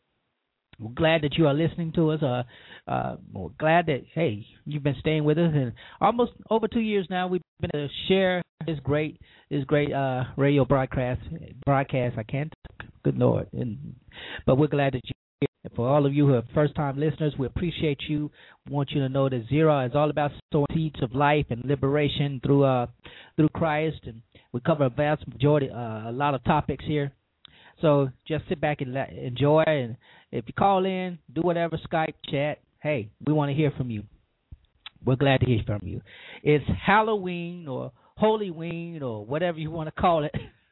[0.79, 2.23] We're glad that you are listening to us.
[2.23, 2.43] Uh,
[2.89, 7.07] uh, we're glad that hey, you've been staying with us, and almost over two years
[7.09, 9.19] now, we've been able to share this great,
[9.49, 11.21] this great uh, radio broadcast.
[11.65, 12.53] Broadcast, I can't.
[13.03, 13.95] Good Lord, and
[14.45, 15.11] but we're glad that you.
[15.75, 18.29] For all of you who are first-time listeners, we appreciate you.
[18.69, 22.41] Want you to know that Zera is all about sowing seeds of life and liberation
[22.45, 22.87] through uh
[23.37, 27.13] through Christ, and we cover a vast majority, uh, a lot of topics here.
[27.83, 29.63] So just sit back and enjoy.
[29.67, 29.97] And
[30.31, 32.59] if you call in, do whatever, Skype, chat.
[32.81, 34.03] Hey, we want to hear from you.
[35.05, 36.01] We're glad to hear from you.
[36.43, 37.91] It's Halloween or
[38.21, 40.33] Hollyween or whatever you want to call it.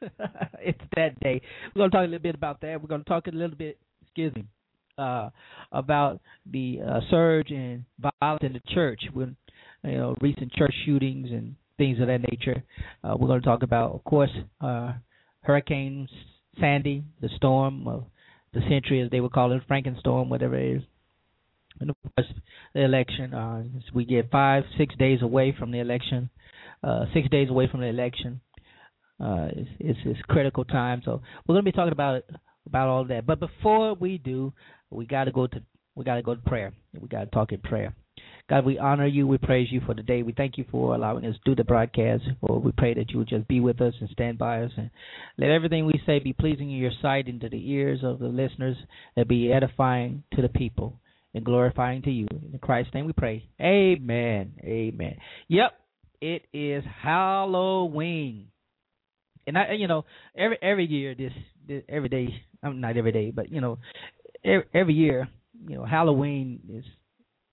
[0.58, 1.42] it's that day.
[1.74, 2.80] We're going to talk a little bit about that.
[2.80, 4.46] We're going to talk a little bit, excuse me,
[4.96, 5.28] uh,
[5.70, 6.18] about
[6.50, 9.28] the uh, surge in violence in the church with
[9.84, 12.62] you know recent church shootings and things of that nature.
[13.04, 14.30] Uh, we're going to talk about, of course,
[14.62, 14.92] uh,
[15.42, 16.08] hurricanes
[16.60, 18.04] Sandy, the storm of
[18.52, 20.82] the century, as they would call it, Frankenstorm, whatever it is.
[21.80, 22.28] And of course,
[22.74, 23.32] the election.
[23.32, 23.64] Uh,
[23.94, 26.30] we get five, six days away from the election.
[26.82, 28.40] Uh, six days away from the election.
[29.18, 31.00] Uh, it's, it's, it's critical time.
[31.04, 32.22] So we're going to be talking about
[32.66, 33.26] about all that.
[33.26, 34.52] But before we do,
[34.90, 35.62] we got to go to
[35.94, 36.72] we got to go to prayer.
[36.98, 37.94] We got to talk in prayer.
[38.48, 39.26] God, we honor you.
[39.26, 40.22] We praise you for the day.
[40.22, 42.24] We thank you for allowing us to do the broadcast.
[42.42, 44.90] Lord, we pray that you would just be with us and stand by us and
[45.38, 48.26] let everything we say be pleasing in your sight and to the ears of the
[48.26, 48.76] listeners
[49.16, 50.98] and be edifying to the people
[51.34, 52.26] and glorifying to you.
[52.30, 53.48] In Christ's name we pray.
[53.60, 54.52] Amen.
[54.62, 55.16] Amen.
[55.48, 55.72] Yep,
[56.20, 58.48] it is Halloween.
[59.46, 60.04] And I, you know,
[60.36, 61.32] every every year this,
[61.66, 62.28] this every day,
[62.62, 63.78] I'm not every day, but you know,
[64.44, 65.28] every, every year,
[65.66, 66.84] you know, Halloween is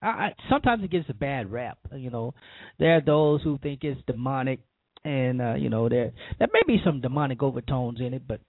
[0.01, 1.77] I, I, sometimes it gets a bad rap.
[1.95, 2.33] You know,
[2.79, 4.59] there are those who think it's demonic,
[5.03, 8.39] and uh, you know there there may be some demonic overtones in it, but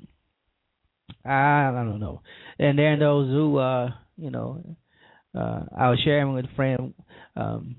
[1.25, 2.23] I, I don't know.
[2.59, 4.63] And there are those who, uh, you know,
[5.35, 6.95] uh, I was sharing with a friend
[7.37, 7.77] um,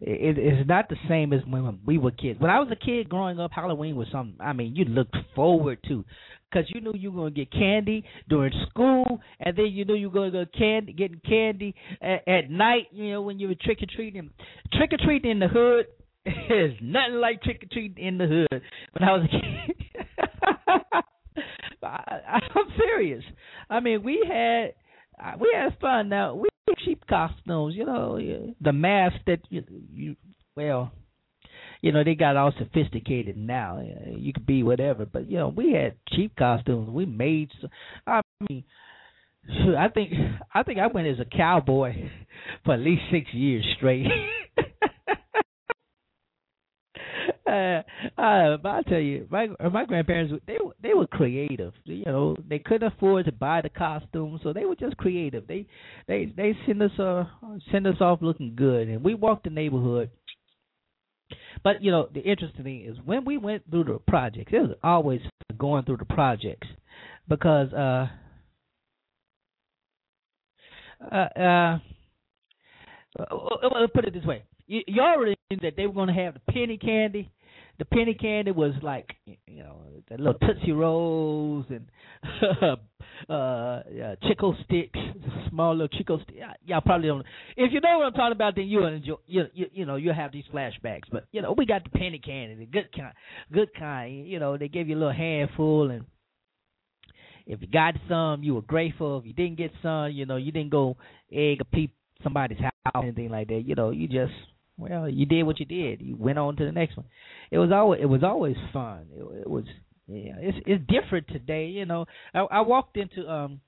[0.00, 2.40] it, it's not the same as when we were kids.
[2.40, 4.36] When I was a kid growing up, Halloween was something.
[4.40, 6.04] I mean, you looked forward to
[6.50, 10.08] because you knew you were gonna get candy during school, and then you knew you
[10.10, 12.86] were gonna go candy getting candy at, at night.
[12.92, 14.30] You know, when you were trick or treating.
[14.72, 15.86] Trick or treating in the hood
[16.26, 18.62] is nothing like trick or treating in the hood.
[18.92, 19.76] When I was a kid,
[21.82, 23.24] I, I'm serious.
[23.70, 24.74] I mean, we had
[25.22, 26.08] Uh, we had fun.
[26.08, 26.48] Now we
[26.84, 28.18] cheap costumes, you know,
[28.60, 30.16] the masks that you, you
[30.56, 30.92] well,
[31.80, 33.78] you know, they got all sophisticated now.
[33.78, 36.90] Uh, you could be whatever, but you know, we had cheap costumes.
[36.90, 37.50] We made.
[38.06, 38.64] I mean,
[39.76, 40.12] I think
[40.54, 41.94] I think I went as a cowboy
[42.64, 44.06] for at least six years straight.
[47.56, 47.82] uh,
[48.20, 51.72] uh, but I tell you, my my grandparents they they were creative.
[51.84, 55.46] You know, they couldn't afford to buy the costumes, so they were just creative.
[55.46, 55.66] They
[56.06, 57.24] they they send us uh
[57.72, 60.10] send us off looking good, and we walked the neighborhood.
[61.64, 64.76] But you know, the interesting thing is when we went through the projects, it was
[64.82, 65.20] always
[65.58, 66.68] going through the projects
[67.28, 68.08] because uh
[71.12, 71.78] uh uh.
[73.18, 76.52] I'll put it this way: you already knew that they were going to have the
[76.52, 77.30] penny candy.
[77.78, 81.86] The penny candy was like you know the little tootsie rolls and
[83.28, 84.98] uh yeah, Chico sticks,
[85.50, 86.38] small little Chick-O-Sticks.
[86.64, 87.24] Y'all probably don't.
[87.56, 89.16] If you know what I'm talking about, then you'll enjoy.
[89.26, 91.04] You you, you know you'll have these flashbacks.
[91.10, 93.12] But you know we got the penny candy, the good kind,
[93.52, 94.26] good kind.
[94.26, 96.04] You know they give you a little handful and.
[97.48, 99.20] If you got some, you were grateful.
[99.20, 100.96] If you didn't get some, you know, you didn't go
[101.32, 103.62] egg a peep somebody's house or anything like that.
[103.64, 104.32] You know, you just
[104.76, 106.00] well, you did what you did.
[106.00, 107.06] You went on to the next one.
[107.50, 109.06] It was always it was always fun.
[109.14, 109.64] It, it was
[110.06, 110.34] yeah.
[110.38, 111.66] It's it's different today.
[111.66, 113.60] You know, I, I walked into um.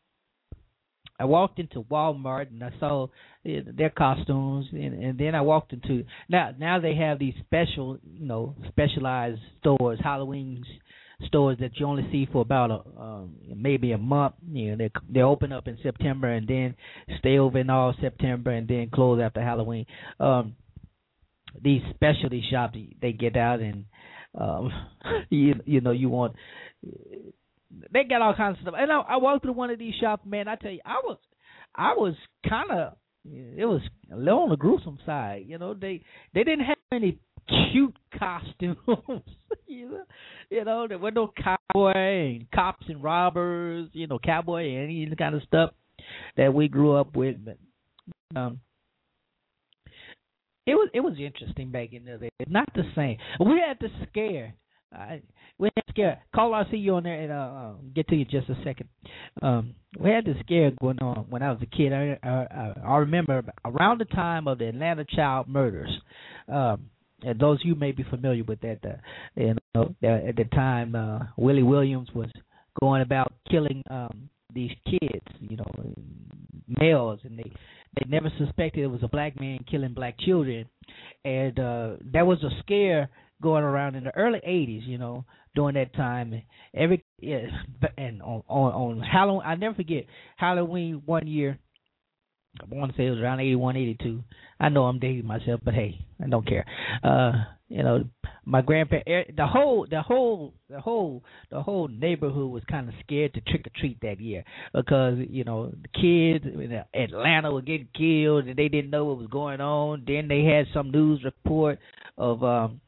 [1.21, 3.09] I walked into Walmart and I saw
[3.45, 6.53] their costumes, and, and then I walked into now.
[6.57, 10.63] Now they have these special, you know, specialized stores, Halloween
[11.27, 14.35] stores that you only see for about a um, maybe a month.
[14.49, 16.77] You know, they they open up in September and then
[17.19, 19.87] stay open all September and then close after Halloween.
[20.21, 20.55] Um,
[21.63, 23.85] these specialty shops they get out and
[24.39, 24.71] um
[25.31, 26.35] you you know you want
[27.93, 28.75] they got all kinds of stuff.
[28.79, 31.19] And I, I walked through one of these shops man I tell you I was
[31.75, 32.15] I was
[32.49, 32.95] kind of
[33.25, 33.83] it was
[34.13, 35.75] a little on the gruesome side you know.
[35.75, 36.03] They
[36.35, 37.19] they didn't have any
[37.73, 38.77] cute costumes
[39.67, 40.05] you know.
[40.51, 45.17] You know there were no cowboy and cops and robbers you know cowboy and any
[45.17, 45.71] kind of stuff
[46.37, 47.59] that we grew up with but
[48.39, 48.61] um
[50.69, 52.31] it was it was interesting back in the day.
[52.47, 53.17] Not the same.
[53.41, 54.55] We had the scare.
[54.93, 55.21] I,
[55.59, 56.23] we had scare.
[56.35, 56.55] Call.
[56.55, 58.89] I'll see you on there and uh, get to you just a second.
[59.43, 61.93] Um, we had the scare going on when I was a kid.
[61.93, 65.91] I I, I remember around the time of the Atlanta child murders.
[66.53, 66.91] Um,
[67.23, 68.79] and those you may be familiar with that.
[68.85, 68.97] Uh,
[69.35, 72.31] you know, at the time, uh, Willie Williams was
[72.81, 75.27] going about killing um, these kids.
[75.41, 75.95] You know,
[76.81, 77.51] males, and they
[77.95, 80.67] they never suspected it was a black man killing black children,
[81.25, 83.09] and uh, there was a scare
[83.41, 84.87] going around in the early '80s.
[84.87, 85.25] You know,
[85.55, 86.43] during that time, And
[86.75, 87.47] every yeah,
[87.97, 90.05] and on on, on Halloween, I never forget
[90.37, 91.59] Halloween one year.
[92.61, 94.23] I want to say it was around 81, 82.
[94.61, 96.65] I know I'm dating myself, but hey, I don't care.
[97.03, 97.33] Uh,
[97.69, 98.05] you know,
[98.45, 102.95] my grandparents, er, the whole, the whole, the whole, the whole neighborhood was kind of
[103.05, 107.61] scared to trick or treat that year because you know the kids in Atlanta were
[107.61, 110.05] getting killed and they didn't know what was going on.
[110.07, 111.79] Then they had some news report
[112.17, 112.81] of um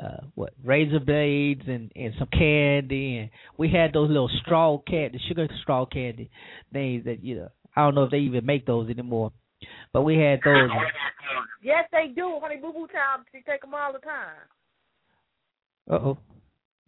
[0.00, 5.20] uh what razor blades and and some candy and we had those little straw candy
[5.28, 6.30] sugar straw candy
[6.72, 7.48] things that you know
[7.78, 9.32] I don't know if they even make those anymore
[9.92, 10.70] but we had those
[11.62, 12.38] Yes, they do.
[12.40, 14.36] Honey Boo Boo Town, she take them all the time.
[15.90, 16.18] Uh oh.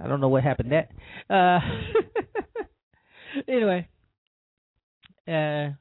[0.03, 0.91] I don't know what happened that.
[1.29, 1.61] Uh,
[3.49, 3.87] anyway,
[5.29, 5.75] uh,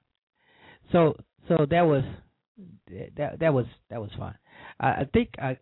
[0.92, 1.16] so
[1.48, 2.04] so that was
[3.16, 4.36] that that was that was fun.
[4.80, 5.58] I, I think I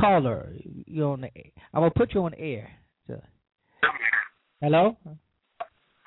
[0.00, 1.28] caller you on the.
[1.72, 2.70] I'm gonna put you on the air.
[3.06, 3.20] So,
[4.60, 4.96] hello.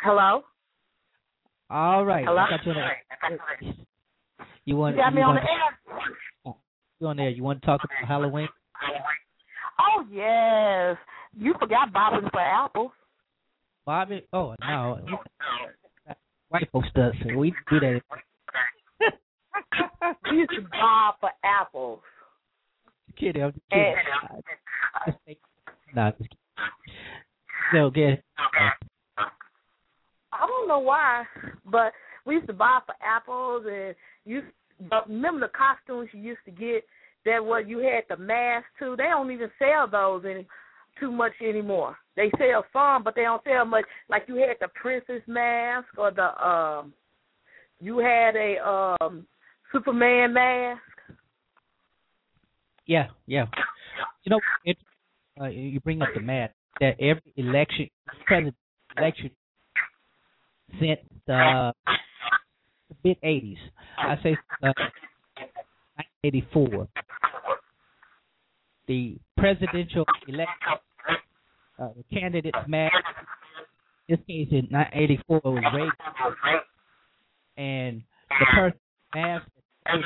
[0.03, 0.41] Hello.
[1.71, 2.25] All right.
[2.25, 2.37] Hello.
[2.37, 3.73] I got you, on the,
[4.65, 4.97] you want?
[4.97, 6.55] You got me you on want, the air.
[6.99, 7.29] You on there?
[7.29, 8.49] You want to talk about Halloween?
[9.79, 10.97] Oh yes.
[11.33, 12.91] You forgot bobbins for apples.
[13.85, 14.27] Bobby?
[14.33, 14.99] Oh no.
[16.49, 17.13] White folks does.
[17.37, 18.01] We do that.
[20.29, 22.01] we used to bob for apples.
[23.17, 23.43] Kidding.
[23.43, 23.95] I'm kidding.
[25.95, 26.37] Nah, just kidding.
[27.73, 28.21] So good.
[28.37, 28.71] I
[30.61, 31.23] don't know why,
[31.65, 31.93] but
[32.25, 34.41] we used to bob for apples and you
[35.07, 36.83] remember the costumes you used to get
[37.25, 38.95] that what you had the mask too.
[38.97, 40.47] They don't even sell those any
[40.99, 41.95] too much anymore.
[42.15, 43.85] They sell some, but they don't sell much.
[44.09, 46.93] Like you had the princess mask or the um,
[47.79, 49.25] you had a um
[49.71, 50.81] Superman mask.
[52.85, 53.45] Yeah, yeah.
[54.23, 54.77] You know, it,
[55.39, 57.89] uh, you bring up the mask that every election,
[58.25, 58.55] president
[58.97, 59.31] election
[60.79, 61.73] since the
[63.03, 63.57] mid '80s,
[63.97, 64.73] I say uh,
[66.23, 66.87] 1984,
[68.87, 70.79] the presidential election
[71.81, 72.93] uh, the candidate's mask.
[74.07, 75.91] In this case, in 1984 was Reagan,
[77.57, 78.79] and the person
[79.13, 79.41] that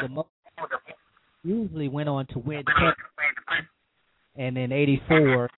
[0.02, 0.30] the most
[1.44, 2.64] usually went on to win.
[4.38, 5.50] And in 84,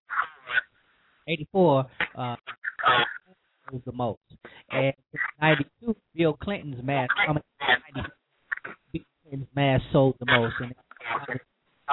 [1.28, 1.86] 84
[2.16, 2.36] uh,
[3.72, 4.20] was the most.
[4.70, 4.92] And
[5.40, 7.42] 92, Bill Clinton's mask, I mean,
[7.94, 8.08] 90,
[8.92, 10.74] Bill Clinton's mask sold the most, and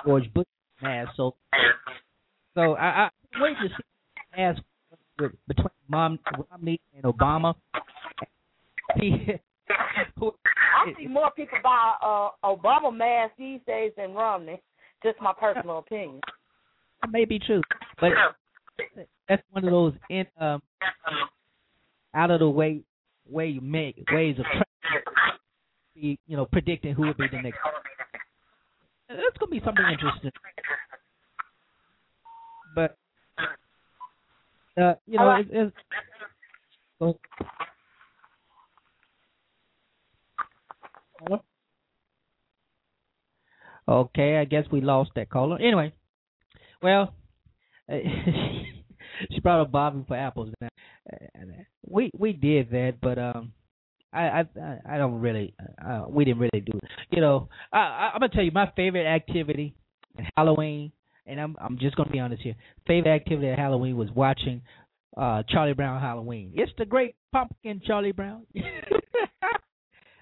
[0.06, 0.48] George Bush's
[0.82, 1.36] mask sold.
[2.54, 4.62] So I, I wait to see mask
[5.20, 6.20] with, between Mom,
[6.52, 7.56] Romney and Obama.
[9.02, 9.12] He,
[9.68, 14.62] I see more people buy uh, Obama masks these days than Romney.
[15.04, 16.22] Just my personal opinion.
[17.02, 17.62] That may be true,
[18.00, 18.12] but
[19.28, 20.62] that's one of those in um,
[22.16, 22.82] out of the way
[23.28, 24.46] way you make ways of
[25.96, 27.60] be you know predicting who would be the next.
[29.10, 30.32] That's gonna be something interesting.
[32.76, 32.98] But
[34.78, 35.76] uh, you know, it's,
[43.88, 45.60] Okay, I guess we lost that caller.
[45.60, 45.94] Anyway,
[46.82, 47.14] well,
[47.90, 50.52] she brought up bobbing for apples.
[50.60, 50.70] Now,
[51.88, 53.54] we we did that, but um,
[54.14, 54.46] I I
[54.88, 56.90] I don't really uh, we didn't really do it.
[57.12, 59.76] You know, I, I'm gonna tell you my favorite activity
[60.36, 60.92] Halloween,
[61.26, 62.56] and I'm I'm just gonna be honest here.
[62.88, 64.62] Favorite activity at Halloween was watching
[65.18, 66.52] uh Charlie Brown Halloween.
[66.56, 68.46] It's the Great Pumpkin, Charlie Brown.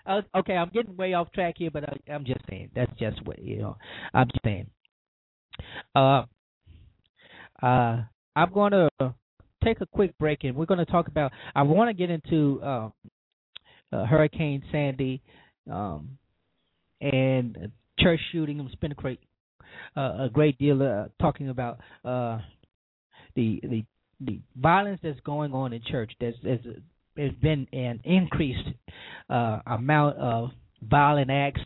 [0.05, 3.25] Uh, okay, I'm getting way off track here, but I, I'm just saying that's just
[3.25, 3.77] what you know.
[4.13, 4.67] I'm just saying.
[5.95, 6.23] Uh,
[7.61, 8.01] uh,
[8.35, 8.89] I'm to
[9.63, 11.31] take a quick break, and we're going to talk about.
[11.55, 12.89] I want to get into uh,
[13.91, 15.21] uh, Hurricane Sandy
[15.71, 16.17] um,
[17.01, 18.59] and church shooting.
[18.59, 19.19] I'm spending a great,
[19.95, 22.39] uh, a great deal uh, talking about uh,
[23.35, 23.85] the the
[24.21, 26.11] the violence that's going on in church.
[26.19, 26.65] There's there's
[27.15, 28.69] there's been an increased
[29.29, 30.49] uh, amount of
[30.81, 31.61] violent acts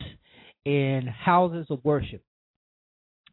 [0.66, 2.22] in houses of worship.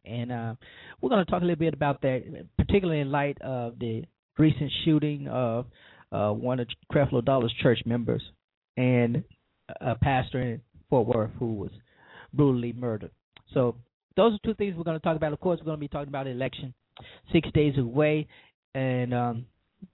[0.05, 0.55] And uh,
[1.01, 2.23] we're going to talk a little bit about that,
[2.57, 4.03] particularly in light of the
[4.37, 5.65] recent shooting of
[6.11, 8.21] uh, one of Creflo Dollar's church members
[8.77, 9.23] and
[9.81, 11.71] a pastor in Fort Worth who was
[12.33, 13.11] brutally murdered.
[13.53, 13.75] So
[14.15, 15.33] those are two things we're going to talk about.
[15.33, 16.73] Of course, we're going to be talking about election
[17.31, 18.27] six days away,
[18.73, 19.45] and um,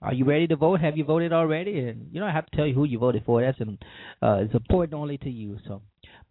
[0.02, 0.82] are you ready to vote?
[0.82, 1.80] Have you voted already?
[1.80, 3.42] And you don't have to tell you who you voted for.
[3.42, 3.78] That's an,
[4.22, 5.58] uh, it's important only to you.
[5.68, 5.82] So,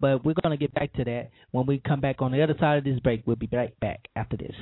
[0.00, 2.54] but we're going to get back to that when we come back on the other
[2.58, 3.22] side of this break.
[3.26, 4.54] We'll be right back after this.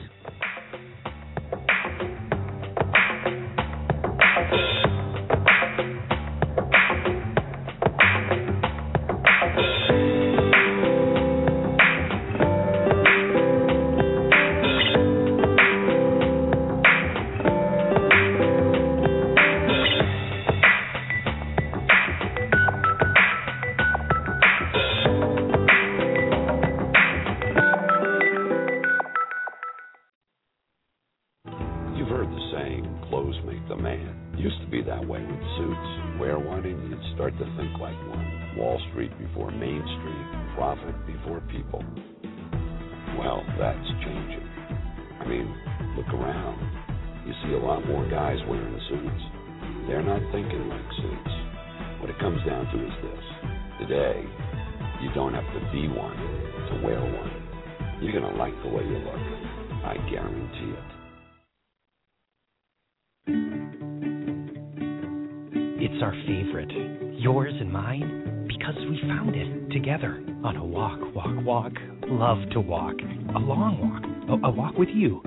[72.29, 72.93] Love to walk.
[73.37, 74.05] A long walk.
[74.29, 75.23] A, a walk with you.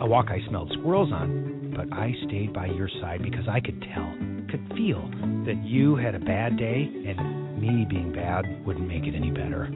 [0.00, 3.82] A walk I smelled squirrels on, but I stayed by your side because I could
[3.90, 4.06] tell,
[4.46, 5.02] could feel
[5.50, 9.66] that you had a bad day and me being bad wouldn't make it any better.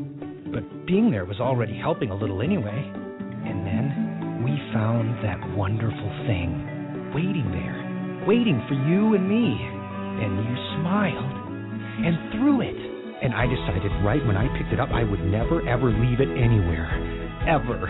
[0.55, 2.79] But being there was already helping a little anyway.
[2.79, 9.51] And then we found that wonderful thing waiting there, waiting for you and me.
[9.51, 11.43] And you smiled.
[12.07, 12.86] And through it,
[13.23, 16.29] And I decided right when I picked it up, I would never ever leave it
[16.29, 16.87] anywhere.
[17.49, 17.89] Ever.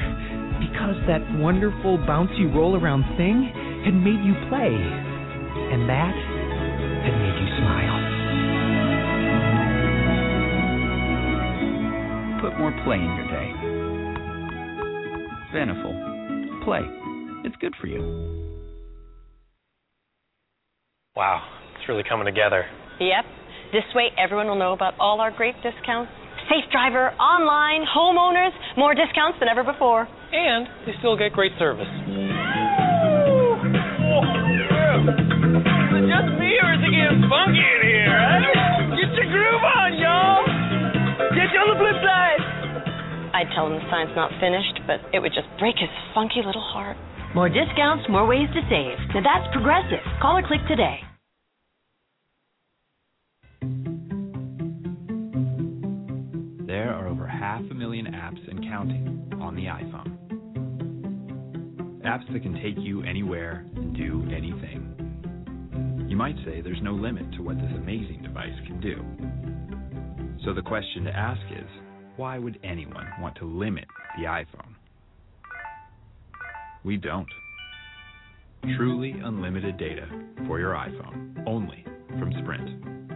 [0.61, 3.51] Because that wonderful bouncy roll around thing
[3.85, 4.71] had made you play.
[4.71, 6.15] And that
[7.03, 7.99] had made you smile.
[12.41, 13.51] Put more play in your day.
[15.53, 15.95] Beneful.
[16.65, 16.83] Play.
[17.45, 18.03] It's good for you.
[21.17, 21.43] Wow,
[21.75, 22.67] it's really coming together.
[23.01, 23.25] Yep.
[23.73, 26.13] This way, everyone will know about all our great discounts.
[26.47, 30.07] Safe Driver, online, homeowners, more discounts than ever before.
[30.33, 31.91] And they still get great service.
[31.91, 32.03] Is
[35.99, 38.95] it just me or is it getting funky in here, eh?
[38.95, 40.47] Get your groove on, y'all!
[41.35, 42.41] Get you on the flip side!
[43.35, 46.63] I'd tell him the sign's not finished, but it would just break his funky little
[46.63, 46.97] heart.
[47.35, 48.97] More discounts, more ways to save.
[49.13, 50.01] Now that's progressive.
[50.23, 51.03] Call or click today.
[56.67, 60.17] There are over half a million apps and counting on the iPhone.
[62.05, 66.07] Apps that can take you anywhere and do anything.
[66.09, 68.97] You might say there's no limit to what this amazing device can do.
[70.45, 71.69] So the question to ask is
[72.17, 73.85] why would anyone want to limit
[74.19, 74.75] the iPhone?
[76.85, 77.29] We don't.
[78.77, 80.09] Truly unlimited data
[80.49, 81.85] for your iPhone, only
[82.19, 83.16] from Sprint.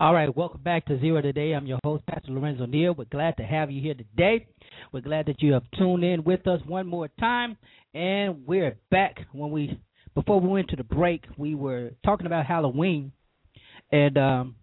[0.00, 1.54] All right, welcome back to Zera Today.
[1.54, 2.94] I'm your host, Pastor Lorenzo Neal.
[2.94, 4.46] We're glad to have you here today.
[4.92, 7.56] We're glad that you have tuned in with us one more time,
[7.94, 9.16] and we're back.
[9.32, 9.80] When we
[10.14, 13.10] before we went to the break, we were talking about Halloween,
[13.90, 14.54] and um,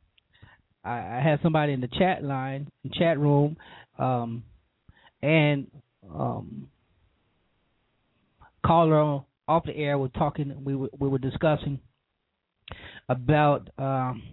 [0.85, 3.57] I, I had somebody in the chat line, chat room,
[3.99, 4.41] um,
[5.21, 5.67] and
[6.17, 6.69] um,
[8.65, 9.19] caller
[9.49, 9.97] off the air.
[9.97, 10.63] We're talking.
[10.63, 11.81] We were, we were discussing
[13.09, 13.69] about.
[13.77, 14.23] Um,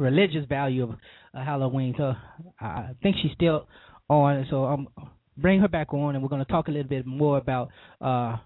[0.00, 0.90] religious value of
[1.34, 1.94] uh, Halloween.
[1.96, 2.14] So
[2.60, 3.68] I think she's still
[4.08, 4.46] on.
[4.50, 4.88] So I'm
[5.36, 8.36] bring her back on, and we're going to talk a little bit more about, uh,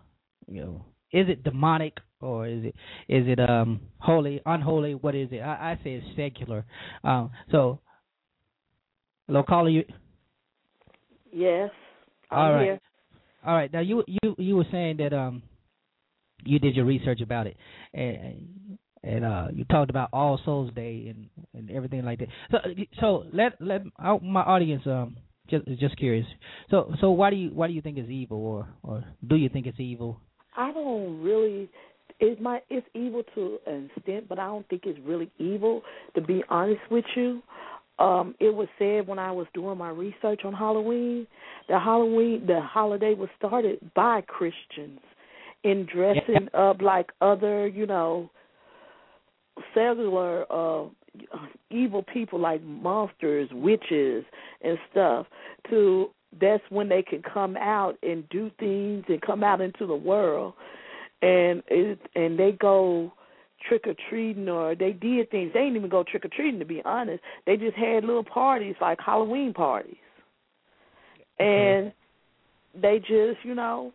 [0.46, 2.74] you know, is it demonic or is it
[3.08, 4.94] is it um holy, unholy?
[4.94, 5.38] What is it?
[5.38, 6.64] I, I say it's secular.
[7.04, 7.80] Um, so,
[9.26, 9.84] hello, caller, you.
[11.32, 11.70] Yes.
[12.30, 12.64] I'm All right.
[12.64, 12.80] Here.
[13.46, 13.72] All right.
[13.72, 15.42] Now you you you were saying that um
[16.44, 17.56] you did your research about it
[17.92, 22.28] and and uh you talked about All Souls Day and and everything like that.
[22.50, 22.58] So
[23.00, 25.16] so let let out my audience um
[25.48, 26.26] just just curious.
[26.70, 29.48] So so why do you why do you think it's evil or or do you
[29.48, 30.20] think it's evil?
[30.56, 31.68] I don't really.
[32.20, 35.82] It might it's evil to an extent, but I don't think it's really evil.
[36.14, 37.42] To be honest with you,
[37.98, 41.26] um, it was said when I was doing my research on Halloween
[41.68, 45.00] that Halloween the holiday was started by Christians
[45.64, 48.30] in dressing up like other, you know,
[49.74, 50.86] cellular uh
[51.70, 54.24] evil people like monsters, witches
[54.62, 55.26] and stuff
[55.70, 59.94] to that's when they can come out and do things and come out into the
[59.94, 60.54] world
[61.22, 63.12] and it and they go
[63.68, 65.52] trick or treating or they did things.
[65.54, 67.22] They didn't even go trick or treating to be honest.
[67.46, 69.96] They just had little parties like Halloween parties.
[71.38, 71.92] And
[72.80, 73.92] they just, you know,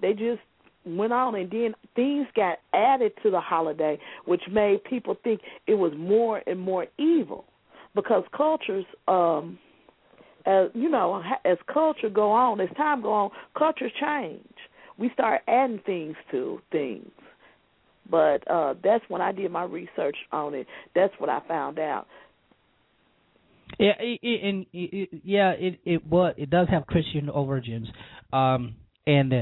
[0.00, 0.40] they just
[0.84, 5.74] went on and then things got added to the holiday which made people think it
[5.74, 7.44] was more and more evil.
[7.94, 9.58] Because cultures um
[10.46, 14.54] as you know as culture go on as time go on cultures change.
[14.98, 17.10] We start adding things to things.
[18.10, 20.66] But uh that's when i did my research on it.
[20.94, 22.06] That's what i found out.
[23.78, 27.88] Yeah, it, it, and it, yeah, it it what it does have Christian origins,
[28.32, 29.32] um, and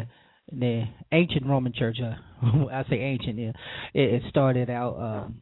[0.52, 1.98] the ancient Roman Church.
[2.02, 3.38] Uh, I say ancient.
[3.38, 3.52] Yeah,
[3.94, 4.96] it, it started out.
[4.98, 5.40] Um,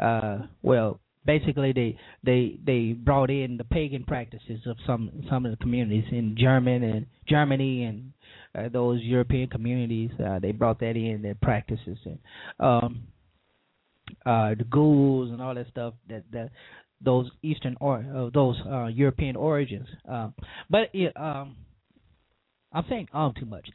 [0.00, 5.50] uh, well, basically they they they brought in the pagan practices of some some of
[5.50, 8.12] the communities in German and Germany and
[8.56, 10.10] uh, those European communities.
[10.24, 12.18] Uh, they brought that in their practices and
[12.60, 13.02] um,
[14.26, 16.50] uh, the ghouls and all that stuff that that
[17.00, 19.88] those Eastern or uh, those uh, European origins.
[20.08, 20.34] Um,
[20.70, 21.56] but it, um,
[22.72, 23.68] I'm saying um too much.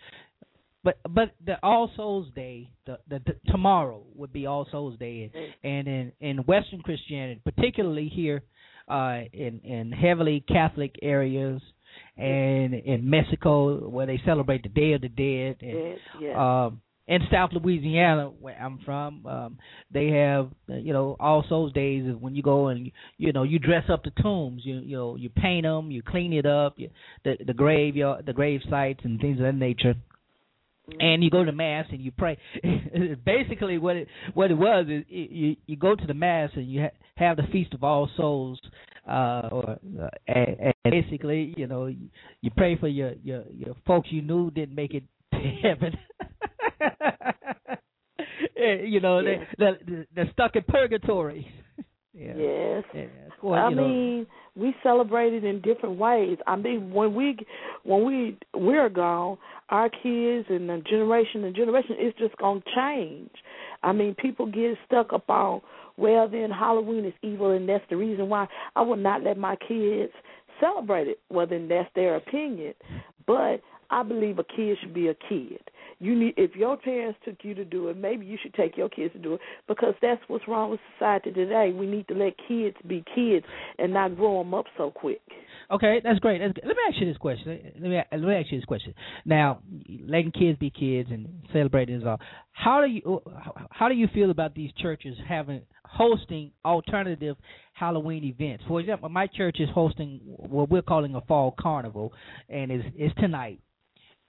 [0.84, 5.32] But but the All Souls Day, the, the, the tomorrow would be All Souls Day,
[5.64, 8.44] and in in Western Christianity, particularly here,
[8.88, 11.62] uh, in in heavily Catholic areas,
[12.18, 16.66] and in Mexico where they celebrate the Day of the Dead, and yeah.
[16.66, 19.58] um, in South Louisiana, where I'm from, um,
[19.92, 23.60] they have you know All Souls Days is when you go and you know you
[23.60, 26.90] dress up the tombs, you you know you paint them, you clean it up, you,
[27.26, 29.96] the the grave your the grave sites and things of that nature.
[31.00, 32.38] And you go to mass and you pray.
[33.26, 36.70] Basically, what it what it was is it, you you go to the mass and
[36.70, 38.60] you ha- have the feast of all souls,
[39.08, 42.10] uh, or uh, and, and basically you know you,
[42.42, 45.98] you pray for your your your folks you knew didn't make it to heaven.
[48.56, 49.78] Eh, you know they they're,
[50.14, 51.48] they're stuck in purgatory.
[52.14, 52.34] yeah.
[52.36, 52.84] Yes.
[52.94, 53.04] Yeah.
[53.42, 54.28] Well, I you know, mean,
[54.60, 56.38] we celebrate it in different ways.
[56.48, 57.38] I mean, when we
[57.84, 59.38] when we we're gone,
[59.70, 63.32] our kids and the generation and generation it's just gonna change.
[63.84, 65.62] I mean, people get stuck up on
[66.00, 69.58] well, then Halloween is evil, and that's the reason why I would not let my
[69.58, 70.14] kids
[70.62, 71.20] celebrate it.
[71.30, 72.74] Well, then that's their opinion,
[73.28, 75.60] but I believe a kid should be a kid.
[76.00, 78.88] You need if your parents took you to do it, maybe you should take your
[78.88, 81.74] kids to do it because that's what's wrong with society today.
[81.78, 83.46] We need to let kids be kids
[83.78, 85.22] and not grow them up so quick.
[85.72, 86.40] Okay, that's great.
[86.40, 86.54] That's.
[86.66, 87.60] Let me ask you this question.
[87.80, 88.94] Let me let me ask you this question.
[89.26, 89.60] Now,
[90.08, 92.20] letting kids be kids and celebrating is all.
[92.52, 93.22] How do you oh,
[93.70, 97.36] how do you feel about these churches having hosting alternative
[97.74, 98.64] Halloween events?
[98.68, 102.14] For example, my church is hosting what we're calling a fall carnival,
[102.50, 103.60] and it's it's tonight.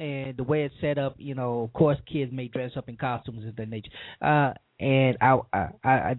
[0.00, 2.96] And the way it's set up, you know, of course, kids may dress up in
[2.96, 3.90] costumes of that nature.
[4.22, 6.16] Uh, and I, I, I, I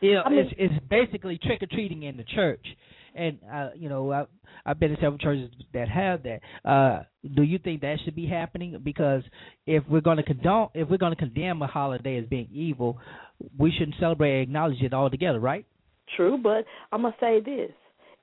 [0.00, 2.64] you know, I mean- it's it's basically trick or treating in the church
[3.14, 4.24] and uh, you know I,
[4.64, 6.40] I've been in several churches that have that.
[6.68, 7.02] Uh,
[7.34, 8.78] do you think that should be happening?
[8.82, 9.22] Because
[9.66, 12.98] if we're going to condone, if we're going to condemn a holiday as being evil,
[13.58, 15.66] we shouldn't celebrate and acknowledge it altogether, right?
[16.16, 17.70] True, but I'm gonna say this: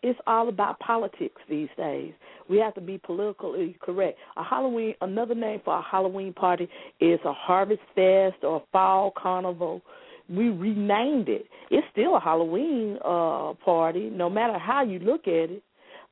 [0.03, 2.13] it's all about politics these days.
[2.49, 4.17] We have to be politically correct.
[4.37, 9.11] A Halloween, another name for a Halloween party is a harvest fest or a fall
[9.17, 9.81] carnival.
[10.29, 11.47] We renamed it.
[11.71, 15.63] It's still a Halloween uh party, no matter how you look at it.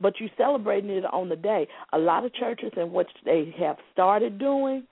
[0.01, 1.67] But you're celebrating it on the day.
[1.93, 4.83] A lot of churches and what they have started doing,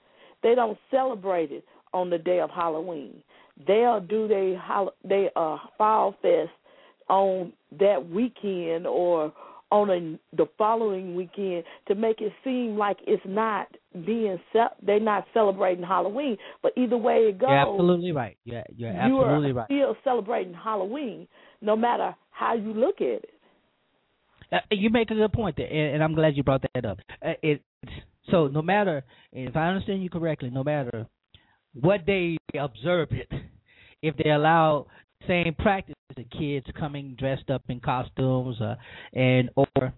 [0.43, 3.21] they don't celebrate it on the day of Halloween.
[3.67, 4.27] They'll do
[4.62, 6.51] hol- they uh fall fest
[7.09, 9.33] on that weekend or
[9.71, 13.67] on a, the following weekend to make it seem like it's not
[14.05, 16.37] being ce- they're not celebrating Halloween.
[16.61, 18.37] But either way it goes, You're absolutely right.
[18.45, 19.65] Yeah, you're you absolutely are right.
[19.65, 21.27] still celebrating Halloween,
[21.61, 23.29] no matter how you look at it.
[24.51, 26.99] Uh, you make a good point there, and, and I'm glad you brought that up.
[27.25, 27.63] Uh, it
[28.29, 31.07] so no matter if I understand you correctly, no matter
[31.73, 33.27] what day they observe it,
[34.03, 34.85] if they allow
[35.27, 38.75] same practice the kids coming dressed up in costumes uh,
[39.13, 39.93] and or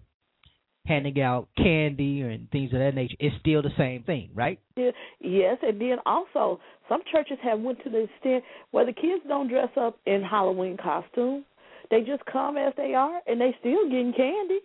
[0.86, 4.60] handing out candy and things of that nature, it's still the same thing, right?
[4.76, 9.48] Yes, and then also some churches have went to the extent where the kids don't
[9.48, 11.44] dress up in Halloween costumes
[11.90, 14.60] They just come as they are, and they still getting candy.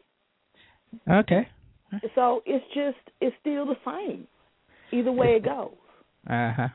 [1.09, 1.47] Okay.
[2.15, 4.27] So it's just it's still the same.
[4.91, 5.71] Either way it goes.
[6.29, 6.67] Uh huh.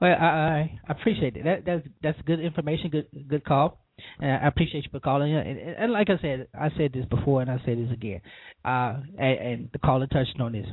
[0.00, 1.44] Well, I, I appreciate it.
[1.44, 2.90] That that's that's good information.
[2.90, 3.78] Good good call.
[4.20, 5.34] And I appreciate you for calling.
[5.34, 8.20] And, and, like I said, I said this before, and I say this again.
[8.62, 10.66] Uh, and, and the caller touched on this.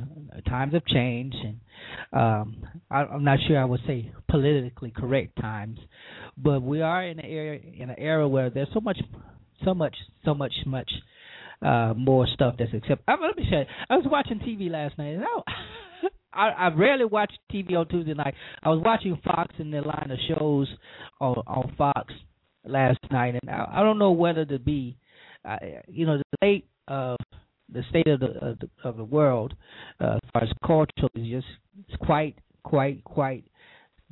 [0.46, 1.60] Times have changed, and
[2.12, 2.56] um,
[2.90, 5.78] I, I'm not sure I would say politically correct times,
[6.36, 9.00] but we are in an era in an era where there's so much,
[9.64, 10.90] so much, so much, much
[11.62, 13.04] uh more stuff that's accepted.
[13.08, 15.26] I, let me say, I was watching TV last night, and I,
[16.34, 18.34] I I rarely watch TV on Tuesday night.
[18.62, 20.68] I was watching Fox in their line of shows
[21.20, 22.12] on on Fox
[22.66, 24.96] last night, and I, I don't know whether to be,
[25.44, 25.56] uh,
[25.88, 27.16] you know, the state of
[27.72, 29.54] the state of the of the, of the world
[30.00, 31.46] uh, as far as culture is just
[31.88, 33.44] it's quite quite quite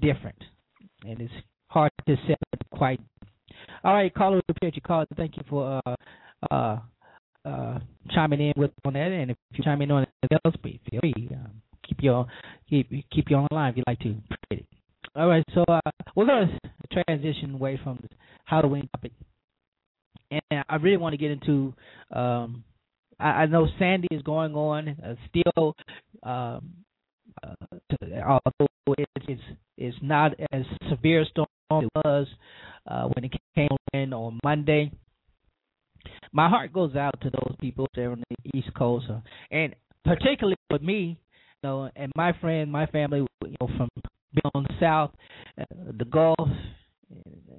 [0.01, 0.39] different,
[1.05, 1.33] and it's
[1.69, 2.39] hard to set
[2.73, 3.01] quite.
[3.85, 5.05] All right, caller, appreciate your call.
[5.17, 5.97] Thank you for uh
[6.51, 6.79] uh
[7.45, 7.79] uh
[8.15, 11.01] chiming in with on that, and if you chime in on anything else, please feel
[11.01, 11.29] free.
[11.33, 12.27] Um, keep your
[12.69, 14.15] keep keep you on the line if you'd like to.
[14.51, 14.67] It.
[15.15, 15.81] All right, so uh,
[16.17, 16.59] we're gonna
[17.07, 18.09] transition away from the
[18.45, 19.13] Halloween topic,
[20.31, 21.75] and I really want to get into.
[22.13, 22.65] Um,
[23.21, 25.75] I, I know Sandy is going on uh, still,
[26.23, 26.73] um,
[27.43, 27.55] uh,
[27.91, 28.95] to, although
[29.29, 29.43] it's,
[29.79, 32.27] it's not as severe a storm as it was
[32.87, 34.91] uh, when it came in on Monday.
[36.33, 40.57] My heart goes out to those people there on the East Coast, uh, and particularly
[40.71, 41.19] with me
[41.63, 43.89] know, and my friend, my family, you know, from
[44.55, 45.11] on the south,
[45.61, 45.65] uh,
[45.99, 46.49] the Gulf,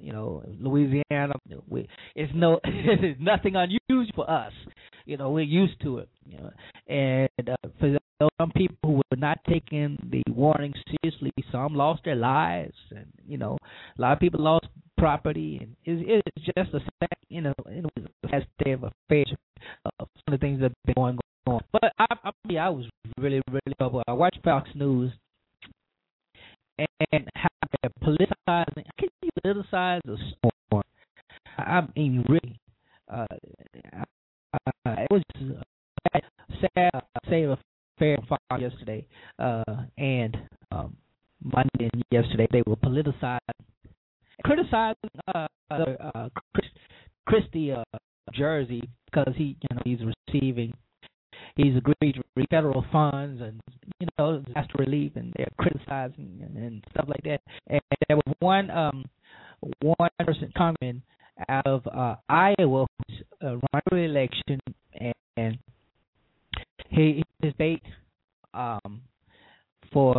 [0.00, 1.34] you know, Louisiana,
[1.68, 4.52] we, it's no, it's nothing unusual for us.
[5.06, 6.08] You know, we're used to it.
[6.26, 6.50] You know,
[6.88, 7.96] and uh, for
[8.40, 13.38] some people who were not taking the warning seriously, some lost their lives, and you
[13.38, 13.56] know,
[13.98, 14.66] a lot of people lost
[14.98, 18.84] property, and it's, it's just a sad, you know, it was a sad state of
[18.84, 19.32] affairs
[20.00, 21.60] of some of the things that have been going on.
[21.72, 22.86] But I, I, I was
[23.18, 24.04] really, really troubled.
[24.08, 25.12] I watched Fox News
[26.78, 27.48] and how
[27.82, 28.84] they're politicizing.
[28.98, 30.82] Can you politicize a storm?
[31.56, 32.58] I mean, really,
[33.12, 33.26] uh,
[34.52, 36.22] uh, it was sad,
[36.60, 37.58] sad state of
[37.98, 39.06] fair fire yesterday,
[39.38, 39.62] uh,
[39.98, 40.36] and
[40.72, 40.96] um,
[41.42, 43.38] Monday and yesterday they were politicizing,
[44.42, 46.66] criticizing uh, uh, Chris,
[47.26, 47.84] Christie uh,
[48.32, 50.72] Jersey because he, you know, he's receiving
[51.56, 53.60] he's agreed to federal funds and
[54.00, 57.40] you know disaster relief, and they're criticizing and, and stuff like that.
[57.68, 59.04] And there was one um
[59.80, 61.02] one person congressman
[61.48, 64.60] out of uh, Iowa who's uh, running for election,
[64.94, 65.58] and, and
[66.88, 67.82] he his debate
[68.52, 69.02] um
[69.92, 70.16] for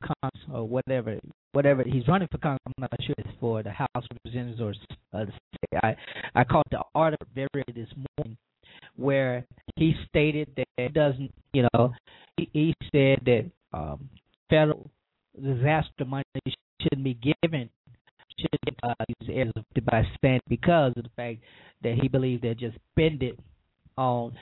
[0.00, 1.18] Congress or whatever
[1.52, 2.60] whatever he's running for Congress.
[2.66, 4.74] I'm not sure it's for the House of Representatives or
[5.12, 5.80] uh, the state.
[5.82, 5.96] I
[6.34, 8.36] I called the article very this morning
[8.96, 9.44] where
[9.76, 11.92] he stated that he doesn't, you know,
[12.36, 14.08] he, he said that um,
[14.48, 14.90] federal
[15.34, 16.24] disaster money
[16.80, 17.68] shouldn't be given
[18.38, 19.52] should uh, these areas
[19.84, 21.38] by stand because of the fact
[21.82, 23.38] that he believes they're just spend it
[23.96, 24.32] on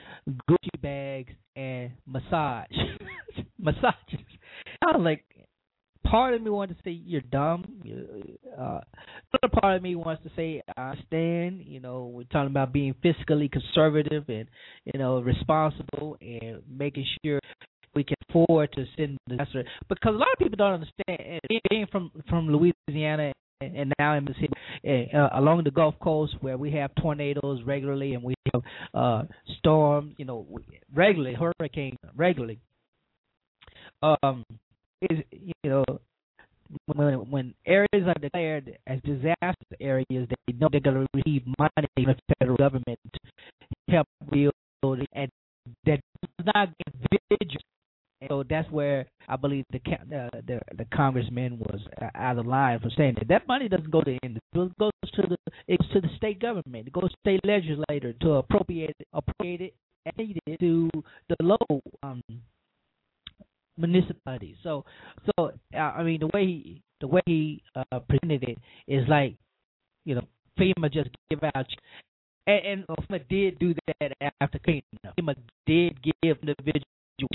[0.49, 2.67] Gucci bags and massage
[3.59, 4.25] massages.
[4.81, 5.23] I was like,
[6.05, 7.65] part of me wants to say you're dumb.
[8.57, 8.79] Uh,
[9.33, 11.63] another part of me wants to say I understand.
[11.65, 14.47] You know, we're talking about being fiscally conservative and
[14.85, 17.39] you know responsible and making sure
[17.95, 19.63] we can afford to send the disaster.
[19.89, 21.41] Because a lot of people don't understand.
[21.69, 26.71] Being from from Louisiana and now in Mississippi, uh, along the Gulf Coast, where we
[26.71, 28.61] have tornadoes regularly and we have
[28.93, 29.23] uh,
[29.59, 30.45] storms, you know,
[30.93, 32.59] regularly, hurricanes regularly.
[34.03, 34.43] Um,
[35.09, 35.83] is you know
[36.95, 41.87] when when areas are declared as disaster areas, they know they're going to receive money
[41.95, 43.19] from the federal government to
[43.89, 44.53] help build,
[45.13, 45.29] and
[45.85, 47.61] that does not individuals.
[48.21, 51.81] And so that's where I believe the uh, the the congressman was
[52.15, 55.21] out of line for saying that that money doesn't go to individuals, it goes to
[55.29, 55.37] the
[55.67, 59.73] it goes to the state government, it goes to state legislator to appropriate appropriate it
[60.05, 60.89] and it to
[61.29, 62.21] the local um
[63.77, 64.55] municipalities.
[64.63, 64.85] So,
[65.25, 68.57] so uh, I mean, the way he the way he uh, presented it
[68.87, 69.35] is like,
[70.05, 70.21] you know,
[70.57, 71.65] FEMA just give out,
[72.47, 74.11] and, and FEMA did do that
[74.41, 74.83] after Katrina.
[75.19, 75.35] FEMA
[75.65, 76.85] did give individual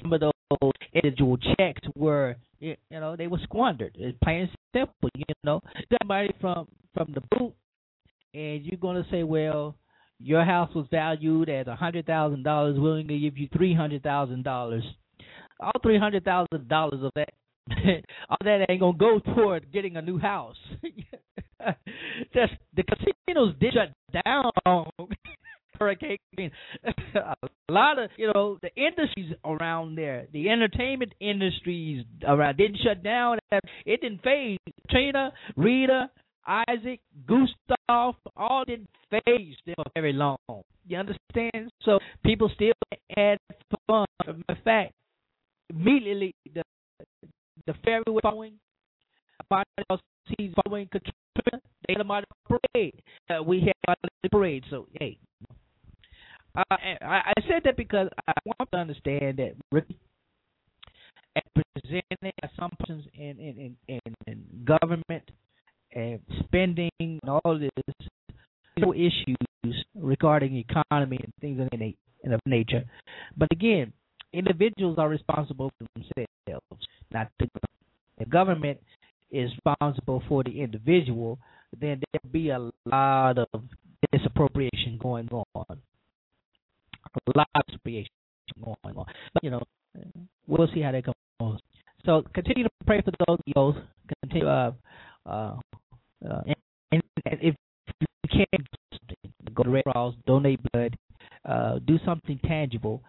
[0.03, 3.97] some of those individual checks were, you know, they were squandered.
[3.99, 5.11] It's plain and simple.
[5.15, 5.61] You know,
[6.01, 7.55] somebody from from the boot,
[8.35, 9.77] and you're gonna say, well.
[10.23, 12.79] Your house was valued at a hundred thousand dollars.
[12.79, 14.85] Willing to give you three hundred thousand dollars
[15.61, 17.31] all three hundred thousand dollars of that
[18.29, 20.57] all that ain't gonna go toward getting a new house.
[22.75, 23.93] The casinos did shut
[24.25, 24.51] down
[25.79, 26.19] hurricane.
[26.35, 27.35] a
[27.71, 33.39] lot of you know the industries around there, the entertainment industries around didn't shut down.
[33.85, 34.59] It didn't phase.
[34.91, 36.11] Trina, Rita,
[36.47, 40.39] Isaac, Gustav, all didn't phase them very long.
[40.87, 41.71] You understand?
[41.83, 42.73] So people still
[43.17, 43.39] had
[43.87, 44.07] fun.
[44.27, 44.93] In fact,
[45.71, 46.63] immediately the
[47.67, 48.55] the ferry was following.
[50.39, 51.63] He's following Katrina.
[51.89, 53.03] They had a parade.
[53.29, 54.65] Uh, we had a parade.
[54.71, 55.19] So hey,
[56.57, 59.99] uh, I, I said that because I want to understand that Ricky
[61.55, 65.31] presenting assumptions in in, in, in government
[65.95, 67.71] and spending and all this
[68.95, 72.85] issues regarding economy and things of that nature.
[73.37, 73.93] But again,
[74.33, 77.81] individuals are responsible for themselves, not the government.
[78.19, 78.79] The government
[79.31, 81.39] is responsible for the individual,
[81.79, 83.63] then there'll be a lot of
[84.13, 85.45] disappropriation going on.
[85.69, 88.11] A lot of disappropriation
[88.63, 89.07] going on.
[89.35, 89.63] But, you know,
[90.47, 91.59] we'll see how that goes.
[92.05, 93.75] So continue to pray for those those.
[94.23, 94.73] Continue, uh,
[95.27, 95.57] uh,
[96.29, 96.41] uh,
[96.93, 97.55] and, and if
[98.01, 98.67] you can,
[99.55, 100.97] go to Red Cross, donate blood,
[101.45, 103.03] uh, do something tangible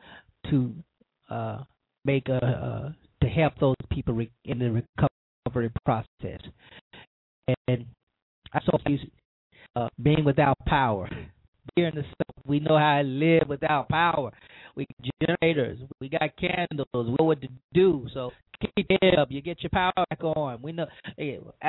[0.49, 0.73] to
[1.32, 1.63] uh,
[2.06, 2.91] make a uh,
[3.22, 4.84] to help those people re- in the
[5.46, 6.41] recovery process.
[7.67, 7.86] And
[8.54, 8.78] I saw
[9.76, 11.10] uh, being without power.
[11.76, 14.32] Here in the South, we know how to live without power.
[14.76, 14.88] We
[15.22, 18.08] generators, we got candles, we know what to do.
[18.13, 19.30] So keep it up.
[19.32, 20.62] You get your power back on.
[20.62, 20.88] We know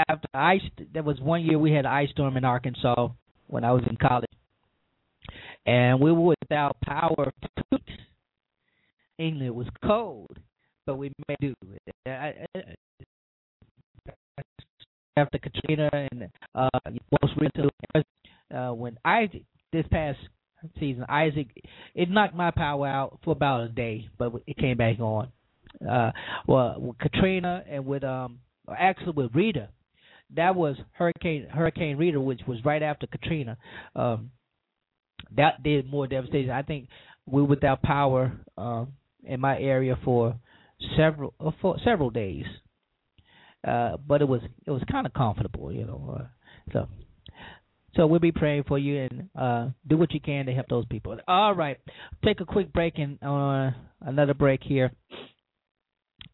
[0.08, 0.62] after ice.
[0.92, 3.08] There was one year we had an ice storm in Arkansas
[3.48, 4.30] when I was in college,
[5.66, 7.32] and we were without power.
[9.22, 10.38] England was cold,
[10.86, 11.54] but we made do.
[12.06, 12.78] it.
[15.16, 16.68] After Katrina and uh,
[17.22, 17.70] most recently,
[18.54, 20.18] uh, when Isaac this past
[20.80, 21.48] season, Isaac,
[21.94, 25.28] it knocked my power out for about a day, but it came back on.
[25.88, 26.12] Uh,
[26.46, 28.40] well, with Katrina and with um,
[28.76, 29.68] actually with Rita,
[30.34, 33.58] that was Hurricane Hurricane Rita, which was right after Katrina.
[33.94, 34.30] Um,
[35.36, 36.50] that did more devastation.
[36.50, 36.88] I think
[37.26, 38.92] we without power um,
[39.24, 40.36] in my area for
[40.96, 42.44] several uh, for several days.
[43.66, 46.18] Uh, but it was it was kind of comfortable, you know.
[46.18, 46.24] Uh,
[46.72, 46.88] so
[47.94, 50.86] so we'll be praying for you and uh, do what you can to help those
[50.86, 51.16] people.
[51.28, 51.78] All right,
[52.24, 54.90] take a quick break and uh, another break here,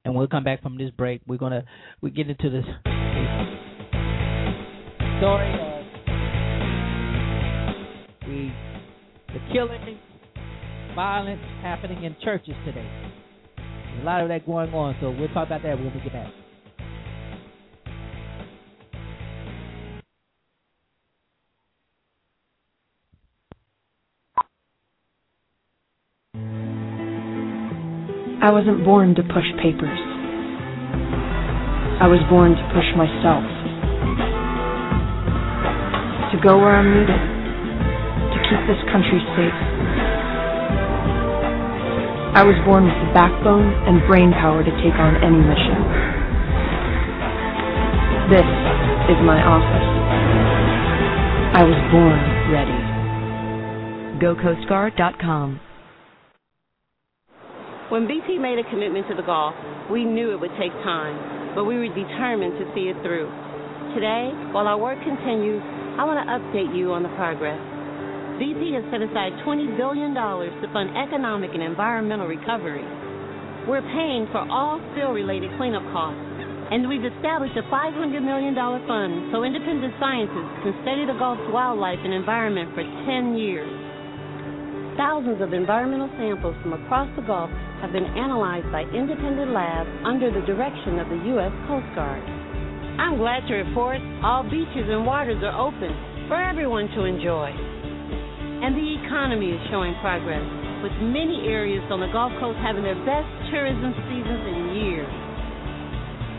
[0.05, 1.21] and we'll come back from this break.
[1.27, 1.65] We're gonna
[2.01, 2.65] we get into this
[5.19, 5.85] story of
[8.21, 8.51] the
[9.35, 9.99] the killing,
[10.99, 12.91] violence happening in churches today.
[13.57, 16.13] There's a lot of that going on, so we'll talk about that when we get
[16.13, 16.27] back.
[28.43, 30.01] I wasn't born to push papers.
[32.03, 33.47] I was born to push myself.
[36.35, 37.23] To go where I'm needed.
[38.35, 40.08] To keep this country safe.
[42.39, 45.75] I was born with the backbone and brain power to take on any mission.
[48.31, 48.47] This
[49.11, 49.89] is my office.
[51.59, 52.23] I was born
[52.55, 52.79] ready.
[54.23, 55.67] GoCoastGuard.com
[57.91, 59.55] when BP made a commitment to the Gulf,
[59.91, 63.27] we knew it would take time, but we were determined to see it through.
[63.97, 65.65] Today, while our work continues,
[65.99, 67.78] I want to update you on the progress.
[68.39, 72.87] BP has set aside $20 billion to fund economic and environmental recovery.
[73.67, 76.23] We're paying for all spill related cleanup costs,
[76.71, 81.99] and we've established a $500 million fund so independent scientists can study the Gulf's wildlife
[81.99, 83.67] and environment for 10 years.
[84.95, 87.51] Thousands of environmental samples from across the Gulf
[87.83, 91.51] have been analyzed by independent labs under the direction of the U.S.
[91.67, 92.23] Coast Guard.
[93.03, 95.91] I'm glad to report all beaches and waters are open
[96.31, 97.78] for everyone to enjoy.
[98.59, 100.43] And the economy is showing progress,
[100.83, 105.13] with many areas on the Gulf Coast having their best tourism seasons in years.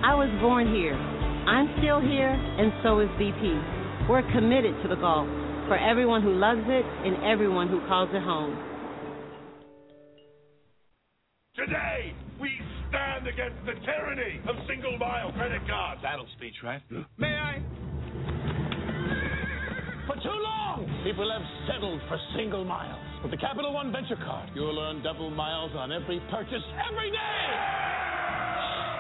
[0.03, 0.95] I was born here.
[0.95, 4.08] I'm still here, and so is BP.
[4.12, 5.27] We're committed to the Gulf
[5.71, 8.58] for everyone who loves it and everyone who calls it home.
[11.55, 12.51] Today, we
[12.89, 16.01] stand against the tyranny of single mile credit cards.
[16.01, 16.82] Battle speech, right?
[17.17, 17.63] May I?
[20.19, 22.99] For too long, people have settled for single miles.
[23.21, 27.45] With the Capital One Venture Card, you'll earn double miles on every purchase every day.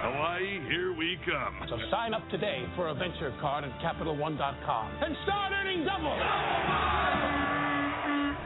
[0.01, 1.67] Hawaii, here we come.
[1.67, 6.15] So sign up today for a venture card at CapitalOne.com and start earning double.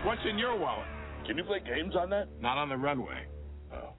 [0.08, 0.88] What's in your wallet?
[1.28, 2.28] Can you play games on that?
[2.42, 3.28] Not on the runway.
[3.72, 3.90] Oh.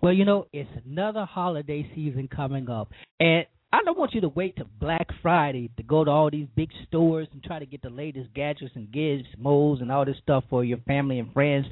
[0.00, 2.88] Well, you know, it's another holiday season coming up.
[3.20, 6.48] And I don't want you to wait till Black Friday to go to all these
[6.56, 10.44] big stores and try to get the latest gadgets and gizmos and all this stuff
[10.48, 11.66] for your family and friends.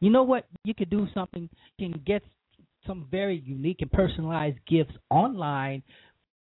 [0.00, 0.46] You know what?
[0.64, 1.48] You could do something.
[1.78, 2.22] You can get
[2.86, 5.82] some very unique and personalized gifts online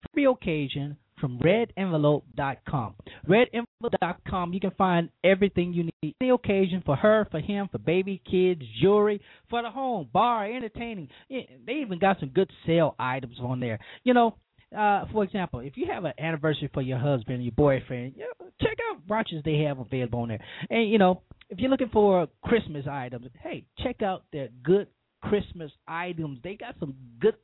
[0.03, 2.95] for the occasion from redenvelope.com.
[3.29, 6.15] Redenvelope.com, you can find everything you need.
[6.21, 11.09] Any occasion for her, for him, for baby, kids, jewelry, for the home, bar, entertaining.
[11.29, 13.79] They even got some good sale items on there.
[14.03, 14.37] You know,
[14.77, 18.47] uh, for example, if you have an anniversary for your husband, your boyfriend, you know,
[18.61, 20.45] check out brunches they have available on there.
[20.71, 24.89] And you know, if you're looking for Christmas items, hey, check out their good
[25.23, 26.39] Christmas items.
[26.43, 27.35] They got some good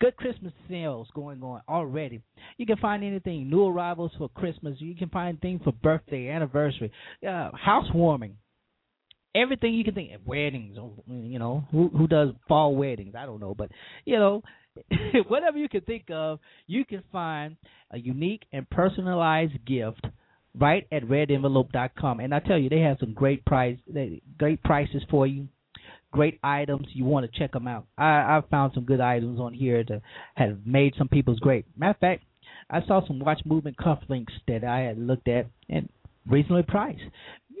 [0.00, 2.20] good Christmas sales going on already.
[2.56, 4.80] You can find anything new arrivals for Christmas.
[4.80, 6.90] You can find things for birthday, anniversary,
[7.28, 8.36] uh, housewarming.
[9.36, 10.76] Everything you can think of, weddings,
[11.06, 13.14] you know, who who does fall weddings?
[13.16, 13.70] I don't know, but
[14.04, 14.42] you know,
[15.28, 17.56] whatever you can think of, you can find
[17.90, 20.04] a unique and personalized gift
[20.58, 22.20] right at redenvelope.com.
[22.20, 23.78] And I tell you, they have some great price,
[24.38, 25.48] great prices for you
[26.10, 26.86] great items.
[26.92, 27.86] You want to check them out.
[27.96, 30.02] I I found some good items on here that
[30.34, 31.66] have made some people's great.
[31.76, 32.24] Matter of fact,
[32.70, 35.88] I saw some watch movement cufflinks that I had looked at and
[36.26, 37.02] reasonably priced.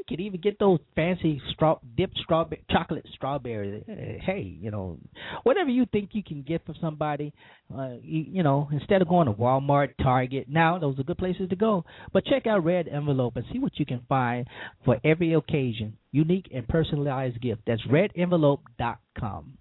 [0.08, 3.84] Could even get those fancy straw dipped strawberry chocolate strawberries.
[3.88, 3.94] Uh,
[4.24, 4.98] Hey, you know,
[5.44, 7.32] whatever you think you can get for somebody,
[7.76, 11.48] uh, you, you know, instead of going to Walmart, Target, now those are good places
[11.50, 11.84] to go.
[12.12, 14.46] But check out Red Envelope and see what you can find
[14.84, 15.96] for every occasion.
[16.10, 17.62] Unique and personalized gift.
[17.66, 19.58] That's redenvelope.com.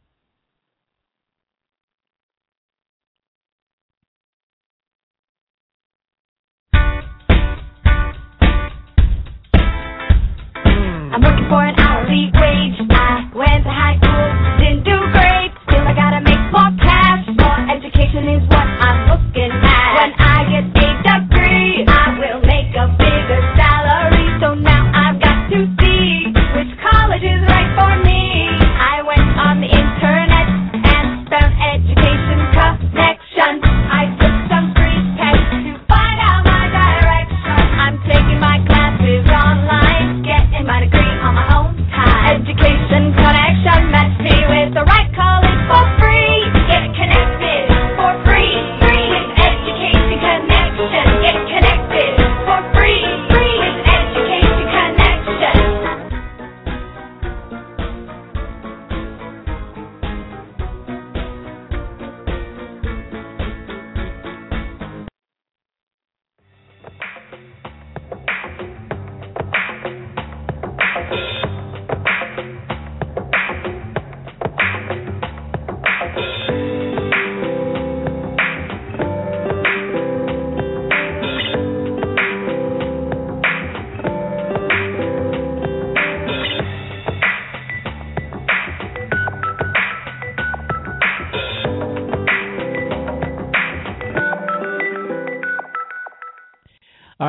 [11.18, 12.78] I'm working for an hourly wage.
[12.94, 14.30] I went to high school,
[14.62, 15.50] didn't do great.
[15.66, 17.26] Still, I gotta make more cash.
[17.34, 19.98] More education is what I'm looking at.
[19.98, 22.47] When I get a degree, I will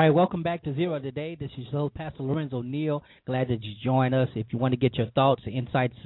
[0.09, 1.37] right, welcome back to Zera Today.
[1.39, 3.03] This is your Pastor Lorenzo Neal.
[3.27, 4.31] Glad that you join us.
[4.35, 5.97] If you want to get your thoughts, insights,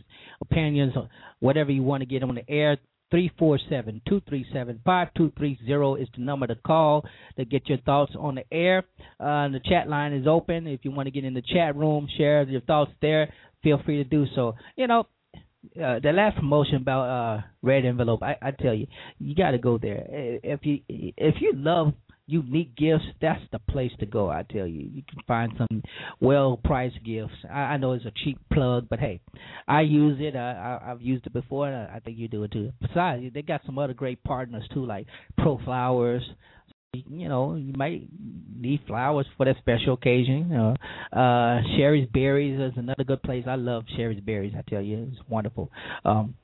[0.41, 0.93] opinions,
[1.39, 2.79] whatever you want to get on the air,
[3.13, 7.05] 347-237-5230 is the number to call
[7.37, 8.83] to get your thoughts on the air.
[9.21, 10.67] Uh, the chat line is open.
[10.67, 13.33] If you want to get in the chat room, share your thoughts there,
[13.63, 14.57] feel free to do so.
[14.75, 15.07] You know,
[15.81, 18.89] uh, the last promotion about uh red envelope, I, I tell you,
[19.21, 20.05] you got to go there.
[20.43, 21.93] If you if you love
[22.27, 24.31] unique gifts, that's the place to go.
[24.31, 25.83] I tell you, you can find some
[26.21, 27.35] well priced gifts.
[27.51, 29.21] I, I know it's a cheap plug, but hey,
[29.67, 30.37] I use it.
[30.37, 32.73] I, I I've used it before, and I, I think you do it too.
[32.81, 35.07] Besides, they got some other great partners too, like
[35.39, 36.23] ProFlowers.
[36.95, 38.03] You know, you might
[38.55, 40.49] need flowers for that special occasion.
[40.51, 40.77] You know,
[41.13, 43.45] uh, Shari's Berries is another good place.
[43.47, 44.53] I love Shari's Berries.
[44.57, 45.71] I tell you, it's wonderful.
[46.05, 46.35] Um,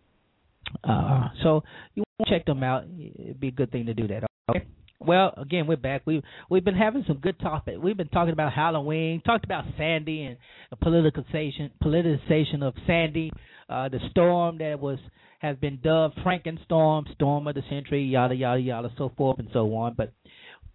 [0.83, 1.65] uh, so
[1.95, 2.85] you check them out.
[2.99, 4.25] It'd be a good thing to do that.
[4.51, 4.67] Okay.
[5.01, 6.03] Well, again, we're back.
[6.07, 7.77] We we've been having some good topic.
[7.81, 10.37] We've been talking about Halloween, talked about Sandy and
[10.71, 13.31] the politicization politicization of Sandy,
[13.69, 14.99] uh, the storm that was
[15.39, 19.73] has been dubbed Frankenstorm, Storm of the Century, yada yada yada, so forth and so
[19.77, 19.95] on.
[19.95, 20.13] But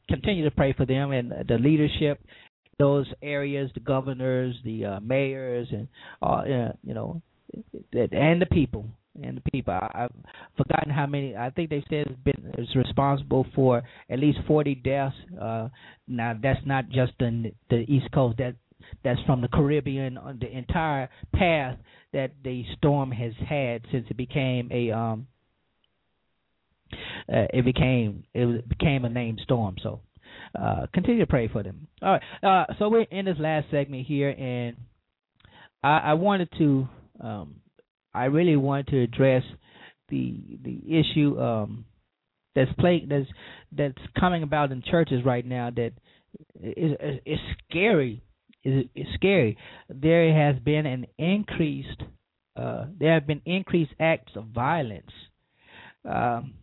[0.07, 2.21] continue to pray for them and the leadership,
[2.79, 5.89] those areas, the governors, the uh, mayors, and
[6.21, 6.43] uh,
[6.81, 7.21] you know,
[7.91, 8.85] and the people
[9.21, 9.73] and the people.
[9.73, 10.11] I, I've
[10.57, 11.35] forgotten how many.
[11.35, 15.15] I think they said it's been it's responsible for at least forty deaths.
[15.39, 15.69] Uh,
[16.07, 18.37] now that's not just the the East Coast.
[18.37, 18.55] That
[19.03, 20.17] that's from the Caribbean.
[20.17, 21.77] On the entire path
[22.13, 25.27] that the storm has had since it became a um.
[27.27, 29.75] Uh, it became it became a named storm.
[29.81, 30.01] So
[30.59, 31.87] uh, continue to pray for them.
[32.01, 32.21] All right.
[32.43, 34.77] Uh, so we're in this last segment here, and
[35.83, 36.87] I, I wanted to,
[37.21, 37.55] um,
[38.13, 39.43] I really want to address
[40.09, 41.85] the the issue um,
[42.55, 43.27] that's playing that's
[43.71, 45.93] that's coming about in churches right now that
[46.61, 46.91] is
[47.25, 47.39] is,
[47.69, 48.21] scary.
[48.63, 49.57] Is is scary.
[49.89, 52.01] There has been an increased.
[52.55, 55.11] Uh, there have been increased acts of violence
[56.05, 56.53] um,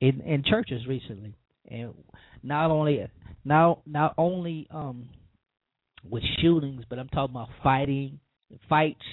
[0.00, 1.34] in in churches recently,
[1.68, 1.94] and
[2.42, 3.04] not only
[3.44, 5.08] not not only um,
[6.08, 8.20] with shootings, but I'm talking about fighting,
[8.68, 9.04] fights,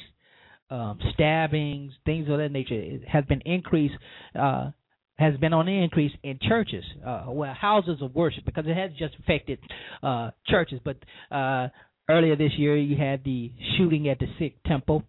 [0.70, 3.00] um, stabbings, things of that nature.
[3.08, 3.96] Has been increased.
[4.38, 4.72] Uh,
[5.18, 8.92] has been on the increase in churches, uh, well, houses of worship, because it has
[9.00, 9.58] just affected
[10.04, 10.80] uh, churches.
[10.86, 10.98] But
[11.36, 11.70] uh,
[12.08, 15.04] earlier this year, you had the shooting at the Sikh temple,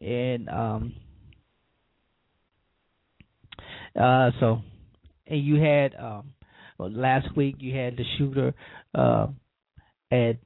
[0.00, 0.94] and um,
[4.00, 4.62] uh, so,
[5.26, 6.32] and you had um,
[6.78, 8.54] well, last week you had the shooter
[8.94, 9.26] uh,
[10.10, 10.36] at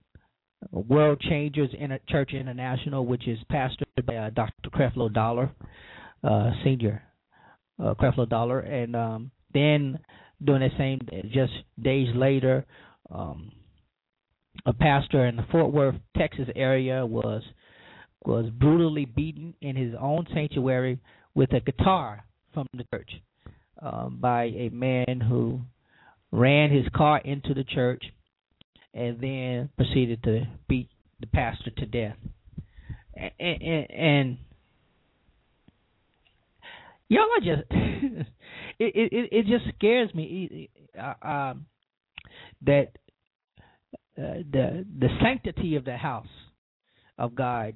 [0.70, 4.70] World Changers Inter- Church International, which is pastored by uh, Dr.
[4.70, 5.50] Creflo Dollar,
[6.24, 7.02] uh, senior
[7.82, 9.98] uh, Creflo Dollar, and um, then
[10.44, 11.00] during the same
[11.32, 12.64] just days later,
[13.10, 13.52] um,
[14.66, 17.42] a pastor in the Fort Worth, Texas area was
[18.24, 20.98] was brutally beaten in his own sanctuary
[21.34, 23.10] with a guitar from the church
[23.80, 25.60] um, by a man who
[26.32, 28.02] ran his car into the church
[28.98, 30.88] and then proceeded to beat
[31.20, 32.16] the pastor to death.
[33.14, 34.38] And, and, and
[37.08, 38.26] y'all are just it,
[38.78, 40.68] it it just scares me
[41.00, 41.66] uh, um,
[42.62, 42.88] that
[44.18, 46.26] uh, the the sanctity of the house
[47.18, 47.74] of God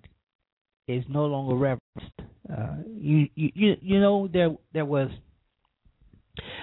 [0.88, 2.20] is no longer reverenced.
[2.52, 5.08] Uh, you, you you know there there was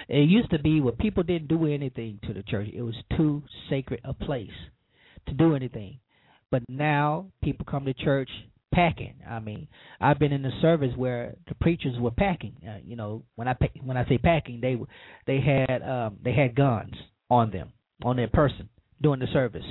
[0.08, 2.68] it used to be where people didn't do anything to the church.
[2.72, 4.50] It was too sacred a place
[5.28, 5.98] to do anything.
[6.50, 8.28] But now people come to church
[8.74, 9.14] packing.
[9.28, 9.68] I mean,
[10.00, 12.54] I've been in the service where the preachers were packing.
[12.66, 14.76] Uh, you know, when I when I say packing, they
[15.26, 16.94] they had um they had guns
[17.28, 18.68] on them on their person
[19.00, 19.64] during the service.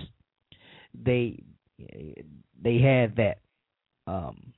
[0.94, 1.44] They
[2.62, 3.40] they had that.
[4.08, 4.54] Um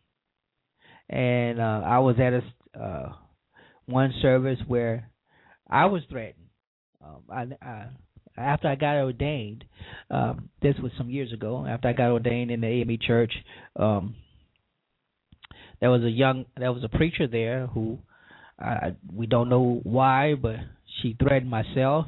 [1.09, 3.13] and uh I was at a uh
[3.85, 5.11] one service where
[5.72, 6.47] I was threatened.
[7.03, 7.88] Um, I, I
[8.38, 9.63] after I got ordained,
[10.09, 11.65] um, this was some years ago.
[11.65, 13.34] After I got ordained in the AME church,
[13.76, 14.15] um,
[15.80, 17.97] there was a young, there was a preacher there who,
[18.63, 20.57] uh, we don't know why, but
[21.01, 22.05] she threatened myself,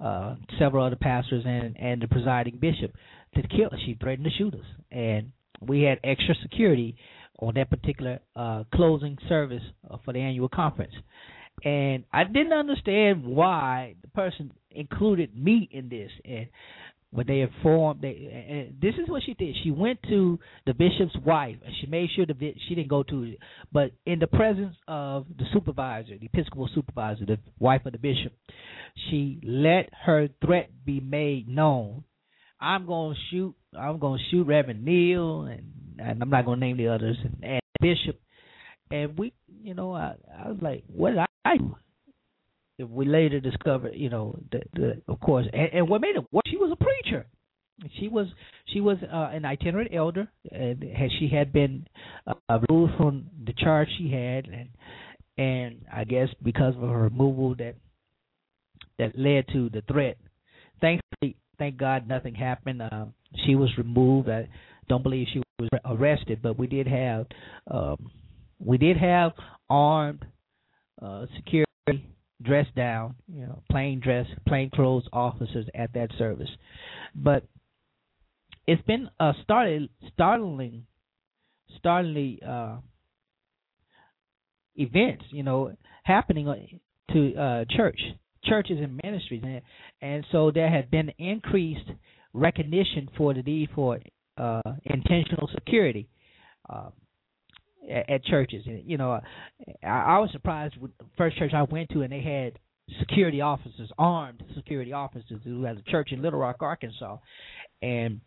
[0.00, 2.92] uh, several other pastors, and and the presiding bishop
[3.34, 3.70] to kill.
[3.84, 6.96] She threatened to shoot us, and we had extra security
[7.40, 10.94] on that particular uh, closing service uh, for the annual conference
[11.64, 16.10] and I didn't understand why the person included me in this.
[16.24, 16.48] And
[17.10, 19.54] when they informed, they and this is what she did.
[19.62, 22.34] She went to the bishop's wife, and she made sure the
[22.68, 23.34] she didn't go to,
[23.70, 28.32] but in the presence of the supervisor, the Episcopal supervisor, the wife of the bishop,
[29.10, 32.04] she let her threat be made known.
[32.58, 33.54] I'm to shoot.
[33.78, 37.60] I'm to shoot Reverend Neal, and, and I'm not to name the others, and, and
[37.80, 38.20] Bishop.
[38.90, 39.32] And we,
[39.62, 41.56] you know, I, I was like, what did I I
[42.84, 46.44] we later discovered, you know, that the of course, and, and what made it what
[46.48, 47.26] she was a preacher.
[47.98, 48.26] She was
[48.66, 51.86] she was uh, an itinerant elder, and had she had been
[52.26, 52.34] uh,
[52.68, 54.68] removed from the charge she had, and
[55.36, 57.74] and I guess because of her removal that
[58.98, 60.16] that led to the threat.
[60.80, 62.82] Thankfully, thank God, nothing happened.
[62.82, 63.06] Uh,
[63.46, 64.28] she was removed.
[64.28, 64.48] I
[64.88, 67.26] don't believe she was arrested, but we did have
[67.70, 68.10] um,
[68.64, 69.32] we did have
[69.68, 70.24] armed
[71.00, 71.66] uh, security,
[72.42, 76.48] dressed down, you know, plain dress, plain clothes officers at that service.
[77.14, 77.44] But
[78.66, 80.86] it's been a started, startling,
[81.78, 82.78] startling uh,
[84.76, 86.80] events, you know, happening
[87.12, 88.00] to uh, church,
[88.44, 89.60] churches and ministries, and
[90.00, 91.88] and so there has been increased
[92.32, 93.98] recognition for the need for
[94.38, 96.08] uh, intentional security.
[96.68, 96.90] Uh,
[97.90, 98.62] at, churches.
[98.66, 99.20] And you know,
[99.82, 102.58] I, I was surprised with the first church I went to, and they had
[102.98, 107.18] security officers, armed security officers, who had a church in Little Rock, Arkansas,
[107.80, 108.20] and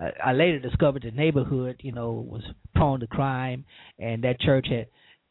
[0.00, 2.42] I, I later discovered the neighborhood, you know, was
[2.74, 3.64] prone to crime,
[3.98, 4.86] and that church had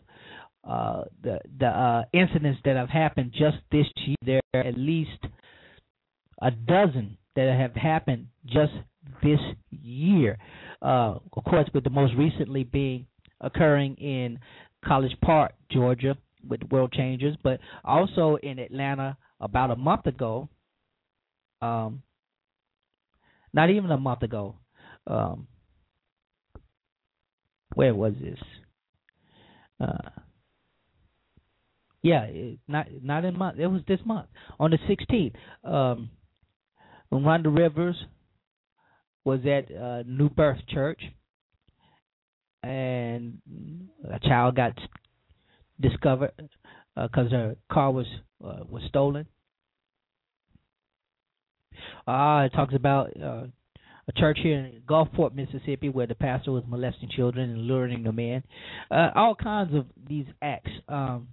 [0.68, 4.16] uh, the the uh, incidents that have happened just this year.
[4.24, 5.20] There are at least
[6.42, 8.72] a dozen that have happened just
[9.22, 9.38] this
[9.70, 10.38] year.
[10.82, 13.06] Uh, of course, with the most recently being
[13.40, 14.38] occurring in
[14.84, 16.16] College Park, Georgia,
[16.48, 20.48] with World Changers, but also in Atlanta about a month ago.
[21.60, 22.02] Um,
[23.52, 24.56] not even a month ago.
[25.06, 25.46] Um,
[27.74, 28.38] where was this?
[29.80, 30.10] Uh,
[32.02, 32.26] yeah,
[32.68, 33.58] not not in month.
[33.58, 34.28] It was this month
[34.60, 35.34] on the 16th.
[35.68, 36.10] Um,
[37.12, 37.96] Rhonda Rivers
[39.24, 41.00] was at uh, New Birth Church,
[42.62, 43.38] and
[44.08, 44.72] a child got
[45.80, 46.32] discovered
[46.94, 48.06] because uh, her car was
[48.44, 49.26] uh, was stolen.
[52.06, 53.44] Ah, it talks about uh,
[54.08, 58.18] a church here in Gulfport, Mississippi, where the pastor was molesting children and luring them
[58.18, 58.42] in.
[58.90, 60.70] Uh, all kinds of these acts.
[60.88, 61.28] Um,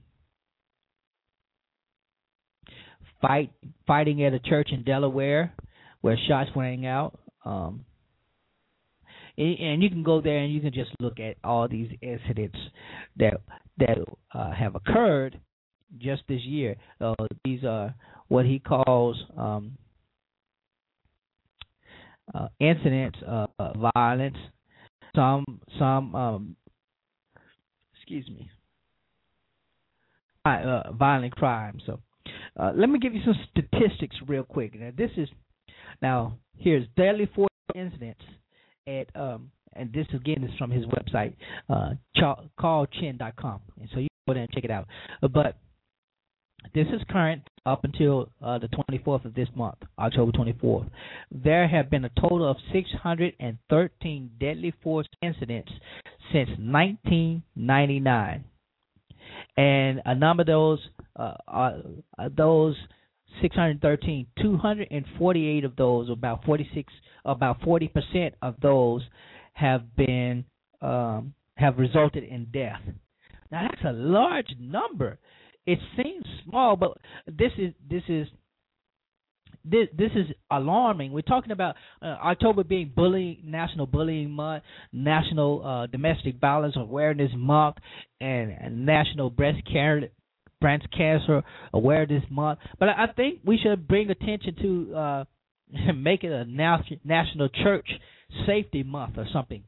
[3.22, 3.52] fight
[3.88, 5.54] fighting at a church in Delaware
[6.02, 7.18] where shots rang out.
[7.46, 7.86] Um,
[9.38, 12.58] and you can go there and you can just look at all these incidents
[13.18, 13.42] that
[13.78, 13.98] that
[14.34, 15.40] uh, have occurred
[15.98, 16.76] just this year.
[17.02, 17.94] Uh, these are
[18.28, 19.78] what he calls um,
[22.34, 23.50] uh, incidents of
[23.96, 24.38] violence.
[25.16, 25.46] Some
[25.80, 26.56] some um,
[27.96, 28.50] excuse me,
[30.46, 31.80] uh, violent crime.
[31.86, 32.00] So
[32.60, 34.80] uh, let me give you some statistics real quick.
[34.80, 35.30] Now this is
[36.02, 38.22] now here's daily force incidents
[38.88, 41.34] at um and this again is from his website,
[41.70, 41.92] uh
[42.60, 43.62] carlchinn.com.
[43.80, 44.88] And so you go there and check it out.
[45.22, 45.58] Uh, but
[46.74, 50.90] this is current up until uh, the 24th of this month, October 24th.
[51.32, 55.72] There have been a total of 613 deadly force incidents
[56.32, 58.46] since 1999,
[59.58, 60.80] and a number of those
[61.16, 61.76] uh, are,
[62.18, 62.76] are those
[63.42, 66.94] 613, 248 of those, about 46,
[67.26, 69.02] about 40 percent of those
[69.54, 70.46] have been
[70.82, 72.82] um, have resulted in death.
[73.52, 75.20] Now that's a large number.
[75.66, 76.98] It seems small, but
[77.28, 78.28] this is this is
[79.64, 81.12] this this is alarming.
[81.12, 87.32] We're talking about uh, October being bullying National Bullying Month, National uh, Domestic Violence Awareness
[87.36, 87.78] Month,
[88.20, 90.10] and, and National Breast Care
[90.60, 91.44] Breast Cancer
[91.74, 92.60] Awareness Month.
[92.80, 95.24] But I think we should bring attention to uh,
[95.96, 97.90] make it a National Church
[98.46, 99.64] Safety Month or something.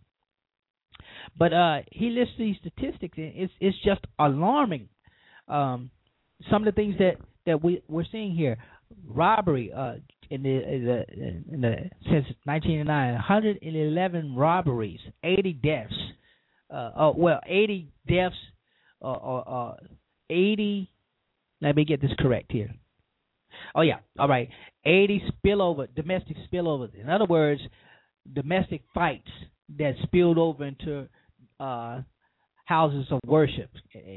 [1.37, 4.89] But uh, he lists these statistics, and it's it's just alarming.
[5.47, 5.91] Um,
[6.49, 7.15] some of the things that
[7.45, 8.57] that we we're seeing here:
[9.07, 9.95] robbery uh,
[10.29, 15.93] in the, in the, in the since 1999, 111 robberies, 80 deaths.
[16.69, 18.35] Uh, oh well, 80 deaths,
[19.01, 19.75] uh, uh,
[20.29, 20.89] 80.
[21.61, 22.73] Let me get this correct here.
[23.73, 24.49] Oh yeah, all right.
[24.85, 26.93] 80 spillover, domestic spillover.
[26.93, 27.61] In other words,
[28.31, 29.29] domestic fights
[29.77, 31.07] that spilled over into
[31.59, 32.01] uh,
[32.65, 33.69] houses of worship.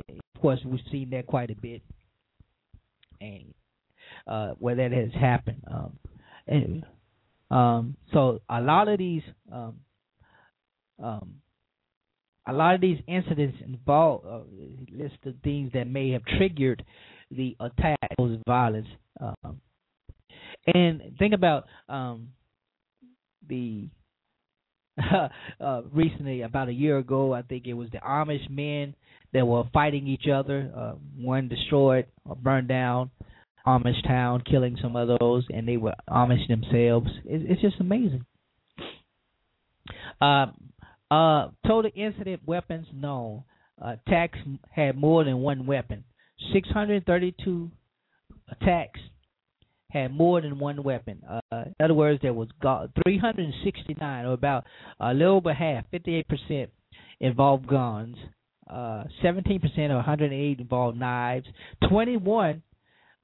[0.09, 1.83] Of course, we've seen that quite a bit,
[3.21, 3.55] and
[4.27, 5.63] uh, where that has happened.
[5.71, 6.85] Um,
[7.51, 9.23] um, so a lot of these,
[9.53, 9.81] um,
[11.03, 11.35] um,
[12.47, 14.41] a lot of these incidents involve uh,
[14.93, 16.85] list of things that may have triggered
[17.31, 17.99] the attack,
[18.47, 18.89] violence.
[19.21, 19.61] Um,
[20.75, 22.29] and think about um,
[23.49, 23.89] the
[25.61, 28.95] uh, recently, about a year ago, I think it was the Amish men
[29.33, 30.71] that were fighting each other.
[30.77, 33.11] Uh, one destroyed or burned down
[33.69, 37.09] Amish town, killing some of those, and they were Amish themselves.
[37.25, 38.25] It, it's just amazing.
[40.21, 40.47] Uh,
[41.11, 43.45] uh, total incident weapons known.
[43.81, 44.39] Uh, attacks
[44.71, 46.05] had more than one weapon.
[46.53, 47.71] 632
[48.51, 49.01] attacks
[49.91, 51.23] had more than one weapon.
[51.29, 54.65] Uh, in other words, there was 369, or about
[55.01, 56.69] a little over half, 58%
[57.21, 58.17] involved guns.
[58.69, 61.47] Uh, 17% or 108 involved knives.
[61.89, 62.63] 21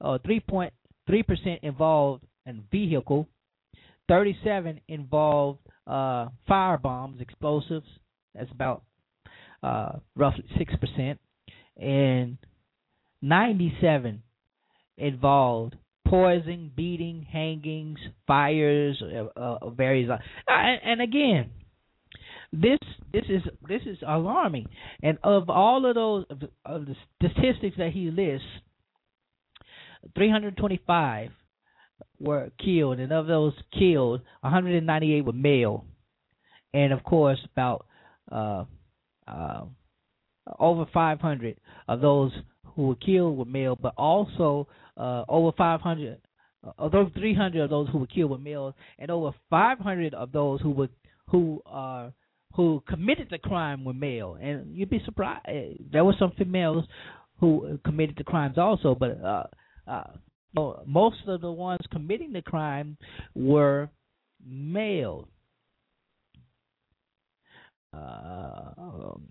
[0.01, 3.27] or 3.3% involved in vehicle.
[4.07, 7.85] 37 involved uh, fire bombs, explosives.
[8.33, 8.83] That's about
[9.61, 11.17] uh, roughly 6%.
[11.77, 12.37] And
[13.21, 14.23] 97
[14.97, 15.75] involved
[16.07, 20.09] poisoning, beating, hangings, fires, uh, uh, various.
[20.09, 20.17] Uh,
[20.47, 21.49] and, and again,
[22.53, 22.79] this
[23.11, 24.67] this is this is alarming.
[25.01, 28.47] And of all of those of of the statistics that he lists,
[30.15, 31.31] 325
[32.19, 35.85] were killed, and of those killed, 198 were male,
[36.73, 37.85] and of course, about
[38.31, 38.65] uh,
[39.27, 39.65] uh,
[40.59, 42.31] over 500 of those
[42.75, 44.67] who were killed were male, but also
[44.97, 46.17] uh, over 500,
[46.65, 50.61] uh, although 300 of those who were killed were males, and over 500 of those
[50.61, 50.89] who were
[51.27, 52.11] who uh,
[52.53, 54.37] who committed the crime were male.
[54.41, 55.45] And you'd be surprised
[55.91, 56.85] there were some females
[57.39, 59.43] who committed the crimes also, but uh,
[59.87, 60.03] uh,
[60.85, 62.97] most of the ones committing the crime
[63.33, 63.89] were
[64.45, 65.27] male.
[67.93, 69.23] Uh, um,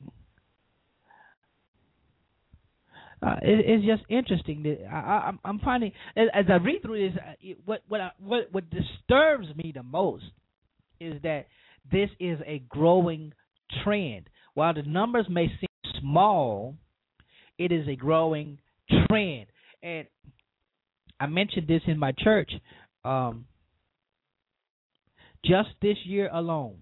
[3.24, 7.18] uh, it, it's just interesting that I, I, I'm finding as, I read through this,
[7.18, 10.24] uh, what what I, what what disturbs me the most
[11.00, 11.46] is that
[11.90, 13.32] this is a growing
[13.82, 14.28] trend.
[14.54, 16.76] While the numbers may seem small,
[17.58, 18.58] it is a growing
[19.08, 19.46] trend.
[19.82, 20.06] And
[21.18, 22.50] I mentioned this in my church
[23.04, 23.46] um,
[25.44, 26.76] just this year alone.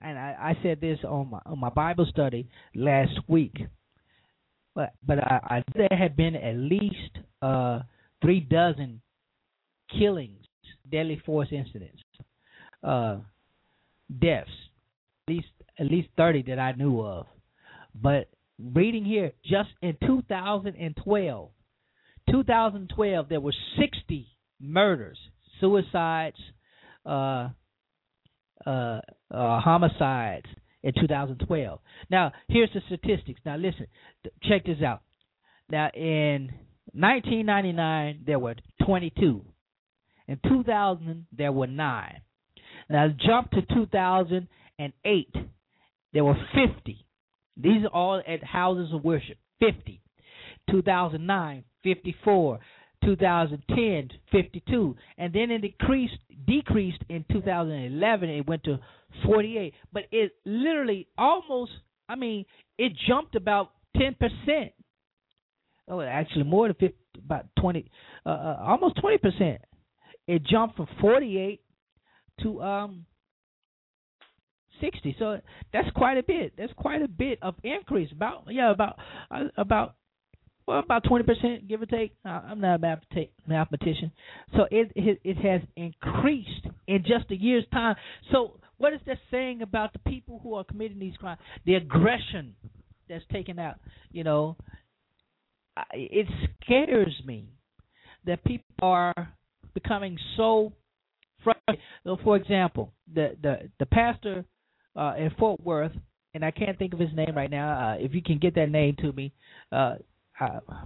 [0.00, 3.56] And I, I said this on my on my Bible study last week.
[4.76, 7.80] But but I, I there had been at least uh,
[8.22, 9.00] three dozen
[9.98, 10.44] killings,
[10.92, 12.02] deadly force incidents,
[12.84, 13.16] uh,
[14.20, 14.50] deaths,
[15.26, 15.48] at least
[15.78, 17.26] at least thirty that I knew of.
[17.94, 18.28] But
[18.62, 21.50] reading here, just in 2012,
[22.30, 24.26] 2012 there were 60
[24.60, 25.18] murders,
[25.58, 26.36] suicides,
[27.06, 27.48] uh,
[28.66, 29.00] uh,
[29.30, 30.46] uh, homicides
[30.86, 31.80] in 2012.
[32.10, 33.40] Now, here's the statistics.
[33.44, 33.88] Now, listen,
[34.44, 35.02] check this out.
[35.68, 36.52] Now, in
[36.92, 38.54] 1999, there were
[38.86, 39.44] 22.
[40.28, 42.20] In 2000, there were nine.
[42.88, 45.34] Now, jump to 2008,
[46.12, 47.06] there were 50.
[47.56, 49.38] These are all at houses of worship.
[49.58, 50.00] 50.
[50.70, 52.60] 2009, 54.
[53.04, 54.96] 2010, 52.
[55.18, 58.28] And then it decreased decreased in 2011.
[58.28, 58.78] It went to
[59.24, 59.74] 48.
[59.92, 61.72] But it literally almost,
[62.08, 62.44] I mean,
[62.78, 64.14] it jumped about 10%.
[65.88, 67.90] Oh, actually more than 50, about 20,
[68.24, 69.58] uh, uh, almost 20%.
[70.26, 71.60] It jumped from 48
[72.42, 73.06] to um
[74.80, 75.16] 60.
[75.18, 75.40] So
[75.72, 76.52] that's quite a bit.
[76.58, 78.10] That's quite a bit of increase.
[78.12, 78.98] About yeah, about
[79.30, 79.94] uh, about
[80.66, 82.12] well, about 20 percent, give or take.
[82.24, 82.98] Uh, I'm not a
[83.46, 84.10] mathematician,
[84.56, 87.94] so it, it it has increased in just a year's time.
[88.32, 91.40] So what is that saying about the people who are committing these crimes?
[91.64, 92.54] The aggression
[93.08, 93.76] that's taken out.
[94.10, 94.56] You know,
[95.92, 96.26] it
[96.64, 97.46] scares me
[98.26, 99.14] that people are
[99.74, 100.72] becoming so
[101.42, 101.82] frustrated.
[102.24, 104.44] For example, the the the pastor
[104.96, 105.92] uh, in Fort Worth,
[106.34, 107.92] and I can't think of his name right now.
[107.92, 109.32] Uh, if you can get that name to me,
[109.72, 109.96] uh,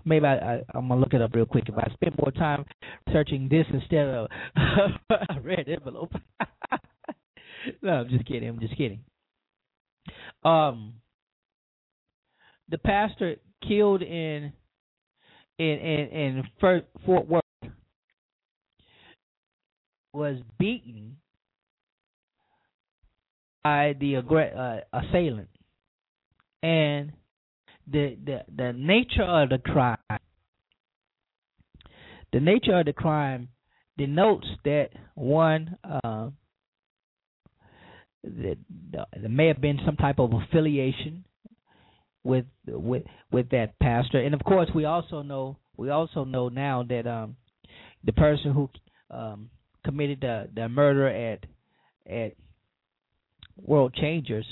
[0.04, 1.64] maybe I, I, I'm gonna look it up real quick.
[1.68, 2.64] If I spend more time
[3.12, 4.28] searching this instead of
[5.10, 6.12] a red envelope.
[7.82, 8.48] no, I'm just kidding.
[8.48, 9.00] I'm just kidding.
[10.44, 10.94] Um,
[12.68, 13.36] the pastor
[13.66, 14.52] killed in
[15.58, 17.42] in in, in Fort Worth
[20.12, 21.16] was beaten
[23.62, 25.48] by the uh, assailant,
[26.62, 27.12] and
[27.90, 29.96] the the nature of the crime,
[32.32, 33.48] the nature of the crime
[33.98, 36.30] denotes that one uh,
[38.22, 38.56] that
[38.92, 41.24] there may have been some type of affiliation
[42.22, 46.82] with with with that pastor, and of course we also know we also know now
[46.88, 47.36] that um
[48.04, 48.68] the person who
[49.10, 49.50] um
[49.84, 51.44] committed the the murder at
[52.10, 52.32] at
[53.56, 54.46] World Changers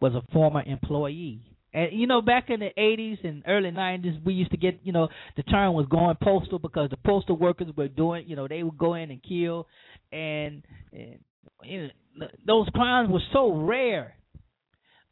[0.00, 1.40] was a former employee.
[1.74, 4.92] And you know, back in the '80s and early '90s, we used to get, you
[4.92, 8.62] know, the term was going postal because the postal workers were doing, you know, they
[8.62, 9.66] would go in and kill,
[10.10, 10.62] and,
[10.92, 11.18] and
[11.64, 14.14] you know, those crimes were so rare.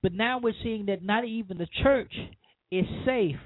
[0.02, 2.12] But now we're seeing that not even the church
[2.70, 3.36] is safe.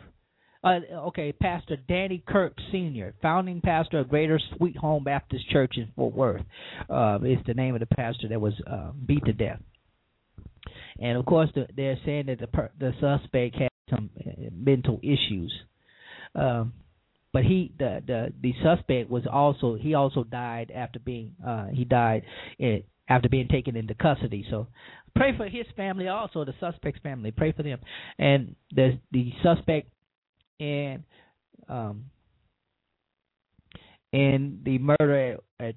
[0.62, 5.88] Uh, okay, Pastor Danny Kirk Sr., founding pastor of Greater Sweet Home Baptist Church in
[5.94, 6.42] Fort Worth,
[6.88, 9.60] uh, is the name of the pastor that was uh, beat to death
[11.00, 15.00] and of course the, they're saying that the per, the suspect had some uh, mental
[15.02, 15.52] issues.
[16.34, 16.72] Um,
[17.34, 21.84] but he the the the suspect was also he also died after being uh he
[21.84, 22.22] died
[22.58, 24.46] in, after being taken into custody.
[24.48, 24.68] So
[25.16, 27.80] pray for his family also the suspect's family pray for them
[28.18, 29.88] and the the suspect
[30.60, 31.02] and
[31.68, 32.04] um
[34.12, 35.74] and the murder at, at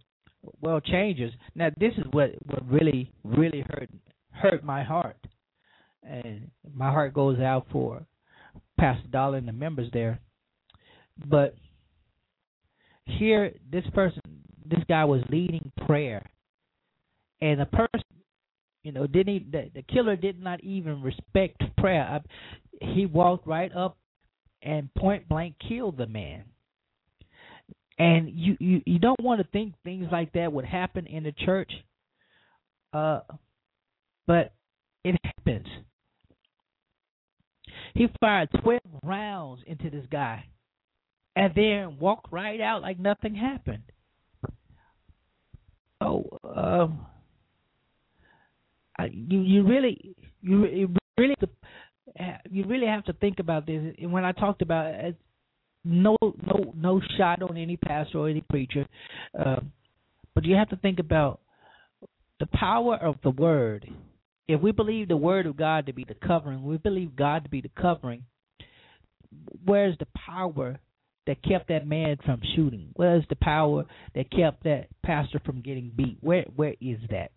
[0.62, 1.34] World Changers.
[1.56, 3.90] Now this is what what really really hurt
[4.42, 5.18] hurt my heart.
[6.04, 8.06] And my heart goes out for
[8.80, 10.20] Pastor Dollar and the members there.
[11.26, 11.56] But
[13.06, 14.22] here, this person,
[14.66, 16.30] this guy was leading prayer,
[17.42, 18.04] and the person,
[18.84, 22.04] you know, didn't the, the killer did not even respect prayer.
[22.04, 22.20] I,
[22.94, 23.98] he walked right up
[24.62, 26.44] and point blank killed the man.
[28.00, 31.32] And you you you don't want to think things like that would happen in the
[31.32, 31.72] church,
[32.94, 33.22] uh,
[34.28, 34.54] but
[35.04, 35.68] it happens.
[37.94, 40.46] He fired twelve rounds into this guy,
[41.36, 43.84] and then walked right out like nothing happened.
[46.00, 47.08] Oh, um,
[49.00, 51.36] I, you you really you, you really
[52.52, 53.96] you really have to think about this.
[54.00, 55.16] And when I talked about it,
[55.84, 58.86] no no no shot on any pastor or any preacher,
[59.40, 59.62] uh,
[60.36, 61.40] but you have to think about
[62.40, 63.90] the power of the word.
[64.48, 67.50] If we believe the word of God to be the covering, we believe God to
[67.50, 68.24] be the covering.
[69.66, 70.80] Where's the power
[71.26, 72.90] that kept that man from shooting?
[72.94, 73.86] Where's the power
[74.16, 76.18] that kept that pastor from getting beat?
[76.22, 77.32] Where where is that?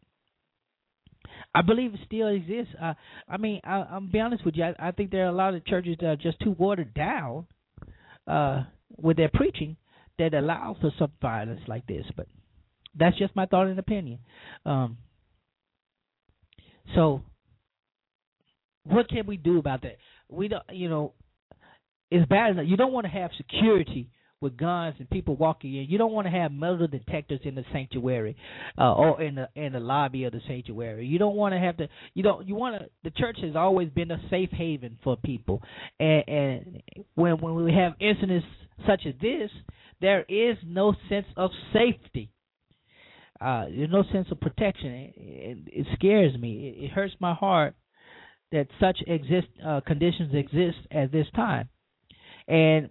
[1.54, 2.74] I believe it still exists.
[2.80, 2.94] Uh,
[3.28, 4.64] I mean, I, I'm be honest with you.
[4.64, 7.46] I, I think there are a lot of churches that are just too watered down
[8.26, 8.62] uh,
[8.96, 9.76] with their preaching
[10.18, 12.04] that allow for some violence like this.
[12.16, 12.26] But
[12.96, 14.20] that's just my thought and opinion.
[14.64, 14.98] Um,
[16.95, 17.22] so,
[18.85, 19.99] what can we do about that?
[20.28, 21.12] We don't, you know,
[22.11, 22.66] it's bad enough.
[22.66, 24.09] You don't want to have security
[24.41, 25.87] with guns and people walking in.
[25.89, 28.37] You don't want to have metal detectors in the sanctuary
[28.78, 31.07] uh, or in the in the lobby of the sanctuary.
[31.07, 31.89] You don't want to have to.
[32.14, 32.47] You don't.
[32.49, 32.89] You want to.
[33.05, 35.62] The church has always been a safe haven for people,
[35.99, 36.83] and, and
[37.14, 38.47] when when we have incidents
[38.87, 39.51] such as this,
[40.01, 42.31] there is no sense of safety.
[43.41, 44.93] Uh, there's no sense of protection.
[44.93, 46.68] It, it, it scares me.
[46.68, 47.74] It, it hurts my heart
[48.53, 51.68] that such exist uh, conditions exist at this time,
[52.49, 52.91] and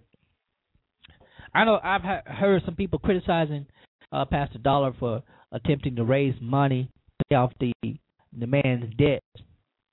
[1.54, 3.66] I know I've heard some people criticizing
[4.12, 5.22] uh, Pastor Dollar for
[5.52, 9.22] attempting to raise money to pay off the the man's debt.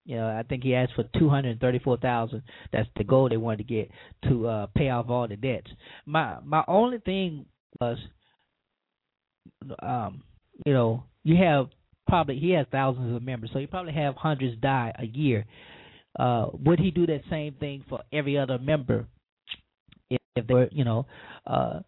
[0.06, 2.44] You know, I think he asked for two hundred thirty-four thousand.
[2.72, 3.92] That's the goal they wanted to get
[4.30, 5.70] to uh, pay off all the debts.
[6.06, 7.46] My my only thing
[7.82, 7.98] was,
[9.82, 10.24] um,
[10.66, 11.68] you know, you have
[12.08, 15.46] probably he has thousands of members, so you probably have hundreds die a year.
[16.18, 19.06] Uh, would he do that same thing for every other member
[20.10, 21.06] if, if they were, you know,
[21.46, 21.80] uh,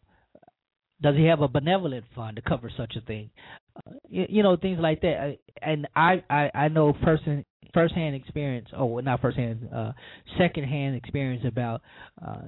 [1.01, 3.30] does he have a benevolent fund to cover such a thing?
[3.76, 5.38] Uh, you, you, know, things like that.
[5.61, 9.93] And I, I, I know person firsthand experience, oh, not firsthand, uh,
[10.38, 11.82] secondhand experience about
[12.26, 12.41] uh,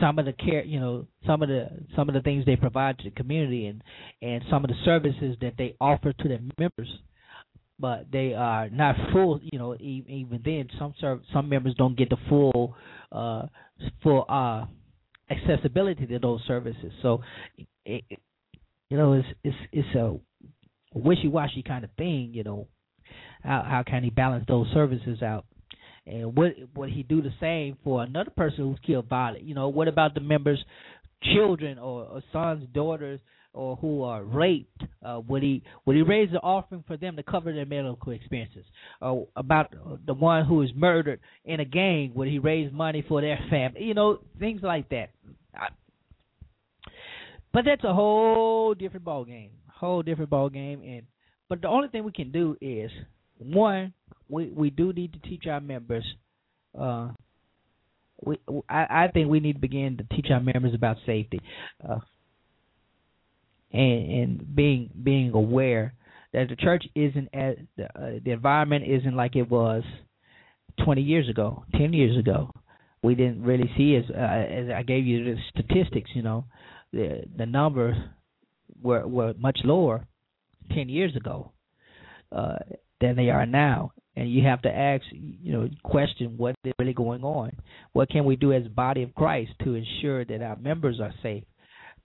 [0.00, 2.98] some of the care, you know, some of the some of the things they provide
[2.98, 3.82] to the community, and
[4.20, 6.88] and some of the services that they offer to their members.
[7.78, 9.74] But they are not full, you know.
[9.80, 12.76] Even then, some serv- some members don't get the full,
[13.10, 13.46] uh,
[14.02, 14.66] full uh
[15.30, 16.92] accessibility to those services.
[17.02, 17.22] So,
[17.84, 18.04] it,
[18.88, 20.16] you know, it's it's it's a
[20.94, 22.30] wishy-washy kind of thing.
[22.34, 22.68] You know,
[23.42, 25.44] how how can he balance those services out?
[26.06, 29.48] And would would he do the same for another person who's killed violently?
[29.48, 30.64] You know, what about the members'
[31.34, 33.20] children or, or sons, daughters,
[33.52, 34.82] or who are raped?
[35.04, 38.64] Uh, would he would he raise the offering for them to cover their medical expenses?
[39.00, 39.74] Or about
[40.06, 42.12] the one who is murdered in a gang?
[42.14, 43.84] Would he raise money for their family?
[43.84, 45.10] You know, things like that.
[45.54, 45.68] I,
[47.52, 49.50] but that's a whole different ball game.
[49.68, 50.82] Whole different ball game.
[50.82, 51.02] And
[51.48, 52.90] but the only thing we can do is
[53.42, 53.92] one,
[54.28, 56.04] we we do need to teach our members.
[56.78, 57.10] Uh,
[58.24, 58.38] we
[58.68, 61.40] I, I think we need to begin to teach our members about safety.
[61.86, 61.98] Uh,
[63.72, 65.94] and and being being aware
[66.32, 69.82] that the church isn't as the, uh, the environment isn't like it was
[70.82, 72.50] 20 years ago, 10 years ago.
[73.02, 76.10] We didn't really see as uh, as I gave you the statistics.
[76.14, 76.44] You know,
[76.92, 77.96] the the numbers
[78.80, 80.06] were were much lower
[80.72, 81.52] 10 years ago
[82.30, 82.56] uh,
[83.02, 83.92] than they are now.
[84.16, 87.52] And you have to ask, you know, question what is really going on.
[87.92, 91.44] What can we do as body of Christ to ensure that our members are safe?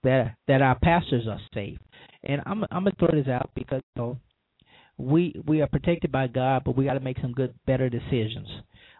[0.02, 1.78] that that our pastors are safe.
[2.22, 4.18] And I'm I'm gonna throw this out because you know
[4.96, 8.48] we we are protected by God, but we got to make some good better decisions.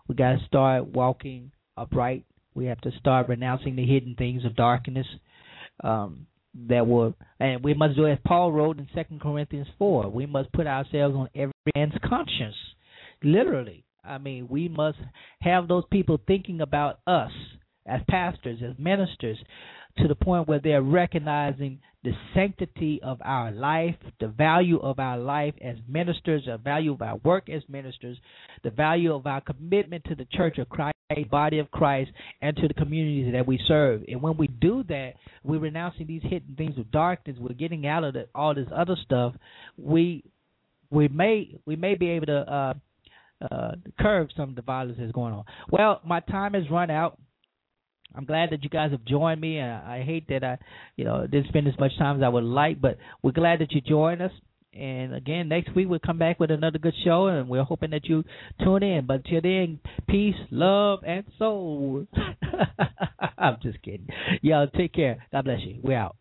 [0.07, 2.25] We got to start walking upright.
[2.55, 5.07] We have to start renouncing the hidden things of darkness.
[5.85, 6.27] Um,
[6.69, 10.09] that will, and we must do as Paul wrote in Second Corinthians four.
[10.09, 12.57] We must put ourselves on every man's conscience,
[13.23, 13.85] literally.
[14.05, 14.99] I mean, we must
[15.41, 17.31] have those people thinking about us
[17.87, 19.39] as pastors, as ministers,
[19.99, 25.19] to the point where they're recognizing the sanctity of our life, the value of our
[25.19, 28.17] life as ministers, the value of our work as ministers,
[28.63, 30.95] the value of our commitment to the church of Christ
[31.31, 32.11] body of Christ
[32.43, 34.03] and to the communities that we serve.
[34.09, 37.37] And when we do that, we're renouncing these hidden things of darkness.
[37.41, 39.35] We're getting out of the, all this other stuff.
[39.79, 40.23] We
[40.91, 42.75] we may we may be able to uh,
[43.51, 45.45] uh, curb some of the violence that's going on.
[45.71, 47.19] Well, my time has run out.
[48.15, 49.61] I'm glad that you guys have joined me.
[49.61, 50.59] I, I hate that I,
[50.97, 53.73] you know, didn't spend as much time as I would like, but we're glad that
[53.73, 54.33] you joined us.
[54.79, 58.05] And again, next week we'll come back with another good show, and we're hoping that
[58.05, 58.25] you
[58.63, 59.07] tune in.
[59.07, 62.07] But till then, peace, love, and soul.
[63.39, 64.09] I'm just kidding.
[64.43, 65.27] Y'all take care.
[65.33, 65.81] God bless you.
[65.83, 66.17] We're out.